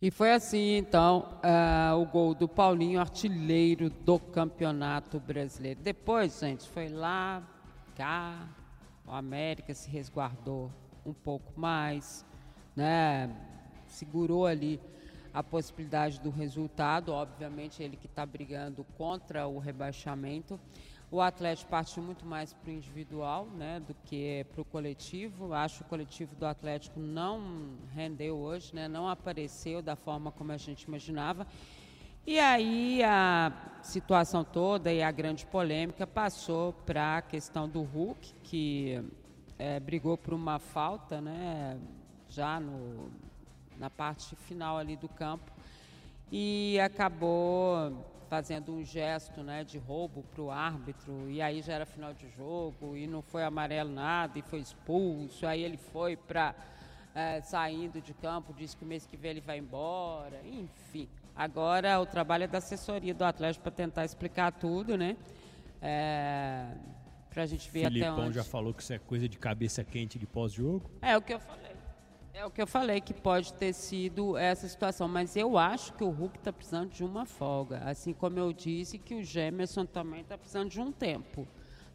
[0.00, 5.80] E foi assim, então, uh, o gol do Paulinho, artilheiro do Campeonato Brasileiro.
[5.82, 7.42] Depois, gente, foi lá,
[7.96, 8.48] cá,
[9.04, 10.70] o América se resguardou
[11.04, 12.24] um pouco mais,
[12.76, 13.28] né?
[13.88, 14.80] Segurou ali
[15.32, 17.12] a possibilidade do resultado.
[17.12, 20.58] Obviamente, ele que está brigando contra o rebaixamento.
[21.10, 25.54] O Atlético partiu muito mais para o individual né, do que para o coletivo.
[25.54, 30.52] Acho que o coletivo do Atlético não rendeu hoje, né, não apareceu da forma como
[30.52, 31.46] a gente imaginava.
[32.26, 33.50] E aí a
[33.82, 39.02] situação toda e a grande polêmica passou para a questão do Hulk, que
[39.58, 41.78] é, brigou por uma falta né,
[42.28, 43.10] já no,
[43.78, 45.52] na parte final ali do campo
[46.30, 51.86] e acabou fazendo um gesto né, de roubo para o árbitro, e aí já era
[51.86, 56.54] final de jogo, e não foi amarelo nada, e foi expulso, aí ele foi para
[57.14, 61.08] é, saindo de campo, disse que o mês que vem ele vai embora, enfim.
[61.34, 65.16] Agora o trabalho é da assessoria do Atlético para tentar explicar tudo, né?
[65.80, 66.66] É,
[67.30, 68.34] para a gente ver Filipão até onde.
[68.34, 70.90] já falou que isso é coisa de cabeça quente de pós-jogo.
[71.00, 71.67] É o que eu falei.
[72.38, 76.04] É o que eu falei, que pode ter sido essa situação, mas eu acho que
[76.04, 80.20] o Hulk está precisando de uma folga, assim como eu disse que o Gemerson também
[80.20, 81.48] está precisando de um tempo,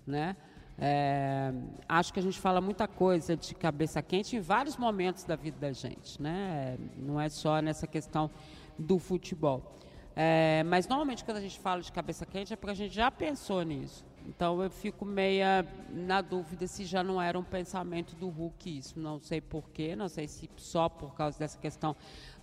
[0.05, 0.35] né?
[0.77, 1.53] É,
[1.87, 5.57] acho que a gente fala muita coisa de cabeça quente em vários momentos da vida
[5.57, 6.77] da gente, né?
[6.97, 8.29] Não é só nessa questão
[8.77, 9.77] do futebol.
[10.13, 13.09] É, mas normalmente quando a gente fala de cabeça quente é porque a gente já
[13.09, 14.05] pensou nisso.
[14.28, 18.99] Então eu fico meia na dúvida se já não era um pensamento do Hulk isso.
[18.99, 21.95] Não sei porquê, não sei se só por causa dessa questão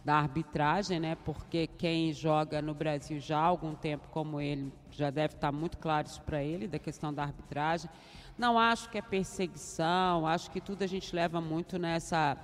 [0.04, 1.16] da arbitragem, né?
[1.24, 5.78] Porque quem joga no Brasil já há algum tempo como ele já deve estar muito
[5.78, 7.90] claro isso para ele, da questão da arbitragem.
[8.36, 12.36] Não acho que é perseguição, acho que tudo a gente leva muito nessa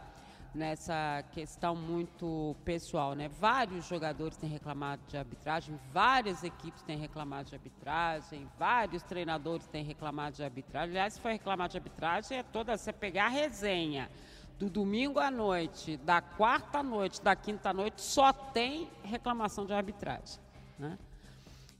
[0.56, 3.28] nessa questão muito pessoal, né?
[3.28, 9.84] Vários jogadores têm reclamado de arbitragem, várias equipes têm reclamado de arbitragem, vários treinadores têm
[9.84, 10.90] reclamado de arbitragem.
[10.90, 14.10] Aliás, se for reclamar de arbitragem, é toda você pegar a resenha
[14.58, 19.66] do domingo à noite, da quarta à noite, da quinta à noite, só tem reclamação
[19.66, 20.40] de arbitragem,
[20.78, 20.98] né?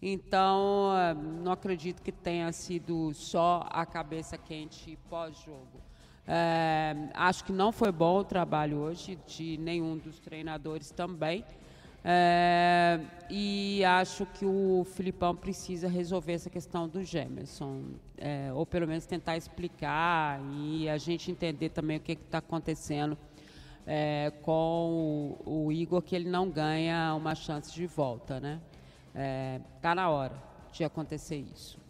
[0.03, 0.93] Então,
[1.43, 5.81] não acredito que tenha sido só a cabeça quente pós-jogo.
[6.29, 11.45] É, acho que não foi bom o trabalho hoje de nenhum dos treinadores também.
[12.09, 17.83] É, e acho que o Filipão precisa resolver essa questão do Gemerson,
[18.17, 23.19] é, ou pelo menos tentar explicar e a gente entender também o que está acontecendo
[23.85, 28.39] é, com o, o, Igor, que ele não ganha uma chance de volta.
[28.39, 28.61] Né?
[29.77, 31.86] Está na hora de acontecer isso.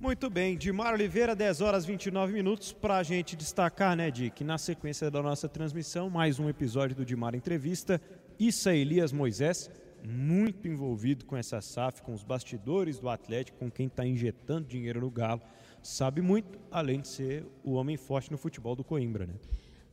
[0.00, 4.56] Muito bem, Dimar Oliveira, 10 horas 29 minutos, para a gente destacar, né, Dick, na
[4.56, 8.00] sequência da nossa transmissão, mais um episódio do Dimar Entrevista.
[8.38, 9.68] Issa Elias Moisés,
[10.02, 15.02] muito envolvido com essa SAF, com os bastidores do Atlético, com quem está injetando dinheiro
[15.02, 15.42] no Galo,
[15.82, 19.34] sabe muito, além de ser o homem forte no futebol do Coimbra, né?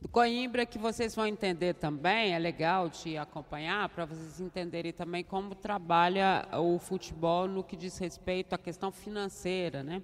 [0.00, 5.24] Do Coimbra, que vocês vão entender também, é legal de acompanhar, para vocês entenderem também
[5.24, 10.00] como trabalha o futebol no que diz respeito à questão financeira, né?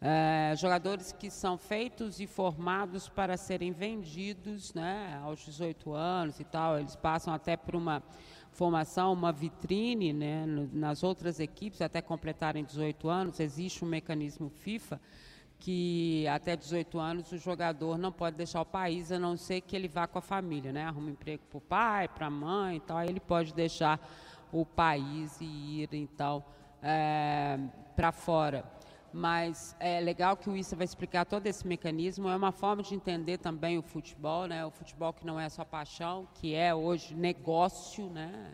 [0.00, 6.44] É, jogadores que são feitos e formados para serem vendidos né, aos 18 anos e
[6.44, 8.02] tal, eles passam até por uma
[8.52, 13.40] formação, uma vitrine né, nas outras equipes até completarem 18 anos.
[13.40, 15.00] Existe um mecanismo FIFA
[15.58, 19.74] que até 18 anos o jogador não pode deixar o país a não ser que
[19.74, 20.84] ele vá com a família, né?
[20.84, 24.00] Arruma emprego para o pai, para a mãe e tal, aí ele pode deixar
[24.52, 26.44] o país e ir então
[26.82, 27.58] é,
[27.94, 28.64] para fora.
[29.12, 32.28] Mas é legal que o Issa vai explicar todo esse mecanismo.
[32.28, 34.66] É uma forma de entender também o futebol, né?
[34.66, 38.50] O futebol que não é só paixão, que é hoje negócio, né?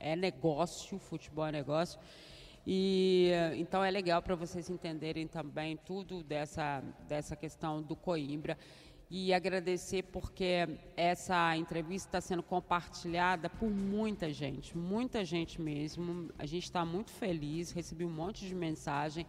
[0.00, 2.00] É negócio, futebol é negócio.
[2.66, 8.56] E então é legal para vocês entenderem também tudo dessa, dessa questão do Coimbra
[9.10, 16.30] e agradecer porque essa entrevista está sendo compartilhada por muita gente, muita gente mesmo.
[16.38, 19.26] A gente está muito feliz, recebi um monte de mensagem.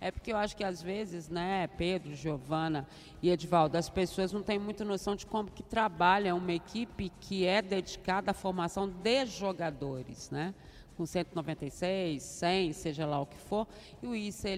[0.00, 2.86] É porque eu acho que às vezes, né, Pedro, Giovana
[3.20, 7.44] e Edvaldo, as pessoas não têm muita noção de como que trabalha uma equipe que
[7.44, 10.54] é dedicada à formação de jogadores, né?
[10.96, 13.66] Com 196, 100, seja lá o que for,
[14.02, 14.48] e o Issa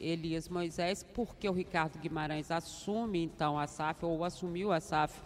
[0.00, 5.20] Elias Moisés, porque o Ricardo Guimarães assume então a SAF, ou assumiu a SAF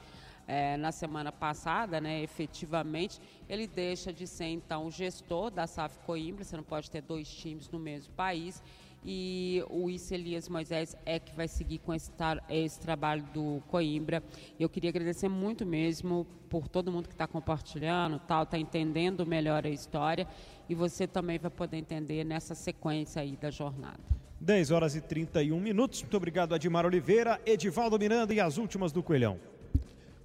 [0.47, 6.43] é, na semana passada, né, efetivamente, ele deixa de ser então gestor da SAF Coimbra,
[6.43, 8.63] você não pode ter dois times no mesmo país,
[9.05, 12.11] e o Issa Elias Moisés é que vai seguir com esse,
[12.49, 14.23] esse trabalho do Coimbra.
[14.59, 19.67] Eu queria agradecer muito mesmo por todo mundo que está compartilhando, tal, está entendendo melhor
[19.67, 20.27] a história
[20.69, 23.99] e você também vai poder entender nessa sequência aí da jornada.
[24.41, 26.03] 10 horas e 31 minutos.
[26.03, 29.39] Muito obrigado, Admar Oliveira, Edivaldo Miranda e as últimas do Coelhão.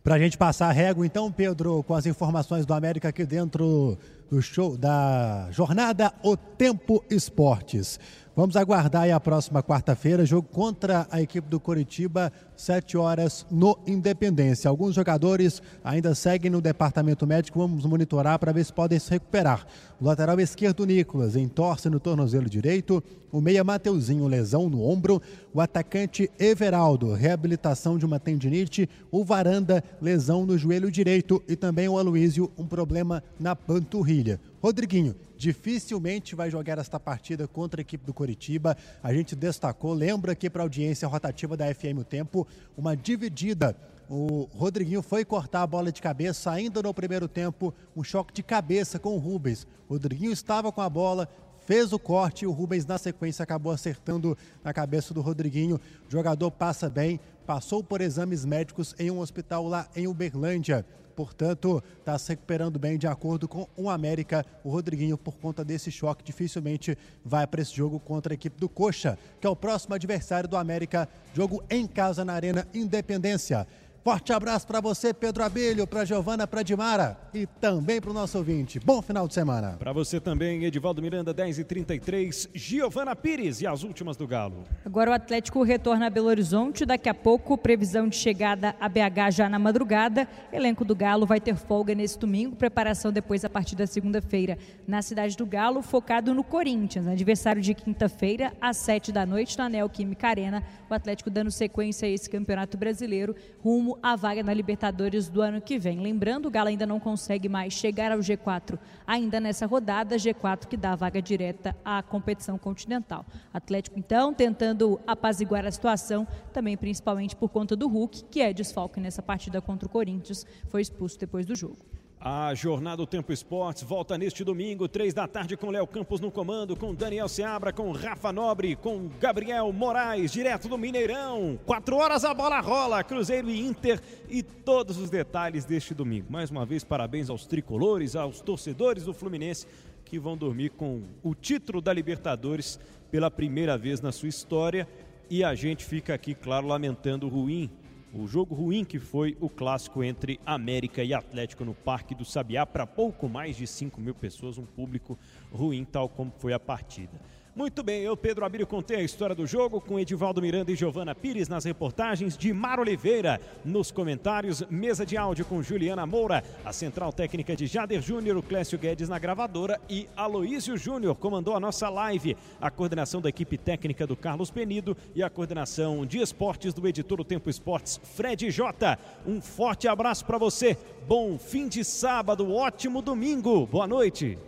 [0.03, 3.97] Para a gente passar a régua, então, Pedro, com as informações do América aqui dentro
[4.29, 7.99] do show da jornada O Tempo Esportes.
[8.35, 13.77] Vamos aguardar aí a próxima quarta-feira, jogo contra a equipe do Coritiba, 7 horas no
[13.85, 14.67] Independência.
[14.67, 19.67] Alguns jogadores ainda seguem no departamento médico, vamos monitorar para ver se podem se recuperar.
[20.01, 23.03] O lateral esquerdo, Nicolas, entorce no tornozelo direito.
[23.31, 25.21] O meia Mateuzinho, lesão no ombro.
[25.53, 28.89] O atacante Everaldo, reabilitação de uma tendinite.
[29.11, 31.41] O Varanda, lesão no joelho direito.
[31.47, 34.12] E também o Aloísio, um problema na panturrilha.
[34.61, 38.77] Rodriguinho, dificilmente vai jogar esta partida contra a equipe do Coritiba.
[39.01, 42.47] A gente destacou, lembra aqui para a audiência rotativa da FM O Tempo,
[42.77, 43.75] uma dividida.
[44.09, 48.43] O Rodriguinho foi cortar a bola de cabeça ainda no primeiro tempo, um choque de
[48.43, 49.65] cabeça com o Rubens.
[49.89, 51.27] Rodriguinho estava com a bola,
[51.65, 55.79] fez o corte e o Rubens, na sequência, acabou acertando na cabeça do Rodriguinho.
[56.07, 60.85] O jogador passa bem, passou por exames médicos em um hospital lá em Uberlândia.
[61.15, 64.45] Portanto, está se recuperando bem de acordo com o América.
[64.63, 68.67] O Rodriguinho, por conta desse choque, dificilmente vai para esse jogo contra a equipe do
[68.67, 71.07] Coxa, que é o próximo adversário do América.
[71.33, 73.67] Jogo em casa na Arena Independência.
[74.03, 78.37] Forte abraço para você, Pedro Abelho, para Giovana, para Dimara e também para o nosso
[78.37, 78.77] ouvinte.
[78.77, 79.77] Bom final de semana.
[79.79, 84.65] Para você também, Edivaldo Miranda, 10 e 33 Giovana Pires e as últimas do Galo.
[84.85, 86.85] Agora o Atlético retorna a Belo Horizonte.
[86.85, 90.27] Daqui a pouco, previsão de chegada a BH já na madrugada.
[90.51, 92.57] Elenco do Galo vai ter folga nesse domingo.
[92.57, 97.07] Preparação depois a partir da segunda-feira na cidade do Galo, focado no Corinthians.
[97.07, 100.61] Adversário de quinta-feira, às 7 da noite, na Neoquímica Arena.
[100.89, 103.33] O Atlético dando sequência a esse campeonato brasileiro
[103.63, 105.99] rumo a vaga na Libertadores do ano que vem.
[105.99, 110.77] Lembrando, o Galo ainda não consegue mais chegar ao G4 ainda nessa rodada, G4 que
[110.77, 113.25] dá a vaga direta à competição continental.
[113.53, 118.99] Atlético, então, tentando apaziguar a situação, também principalmente por conta do Hulk, que é desfalque
[118.99, 121.92] nessa partida contra o Corinthians, foi expulso depois do jogo.
[122.25, 126.31] A Jornada do Tempo Esportes volta neste domingo, três da tarde, com Léo Campos no
[126.31, 131.59] comando, com Daniel Seabra, com Rafa Nobre, com Gabriel Moraes, direto do Mineirão.
[131.65, 133.99] Quatro horas a bola rola, Cruzeiro e Inter
[134.29, 136.31] e todos os detalhes deste domingo.
[136.31, 139.67] Mais uma vez, parabéns aos tricolores, aos torcedores do Fluminense
[140.05, 142.79] que vão dormir com o título da Libertadores
[143.11, 144.87] pela primeira vez na sua história.
[145.29, 147.69] E a gente fica aqui, claro, lamentando o ruim
[148.13, 152.63] o jogo ruim que foi o clássico entre América e Atlético no Parque do Sabiá
[152.65, 155.17] para pouco mais de 5 mil pessoas, um público
[155.51, 157.19] ruim, tal como foi a partida.
[157.55, 161.13] Muito bem, eu, Pedro Abílio, contei a história do jogo com Edivaldo Miranda e Giovana
[161.13, 166.73] Pires nas reportagens, de Mar Oliveira nos comentários, mesa de áudio com Juliana Moura, a
[166.73, 171.87] central técnica de Jader Júnior, Clécio Guedes na gravadora e Aloísio Júnior comandou a nossa
[171.89, 176.87] live, a coordenação da equipe técnica do Carlos Penido e a coordenação de esportes do
[176.87, 178.97] editor do Tempo Esportes, Fred Jota.
[179.27, 180.75] Um forte abraço para você,
[181.07, 184.39] bom fim de sábado, ótimo domingo, boa noite.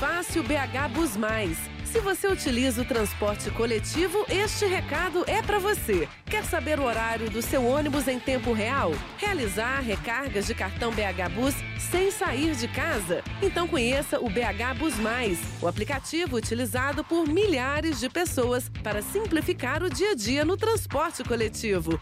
[0.00, 1.58] Transfácil BH Bus Mais.
[1.84, 6.08] Se você utiliza o transporte coletivo, este recado é para você.
[6.24, 8.92] Quer saber o horário do seu ônibus em tempo real?
[9.18, 13.22] Realizar recargas de cartão BH Bus sem sair de casa?
[13.42, 19.82] Então conheça o BH Bus Mais, o aplicativo utilizado por milhares de pessoas para simplificar
[19.82, 22.00] o dia a dia no transporte coletivo.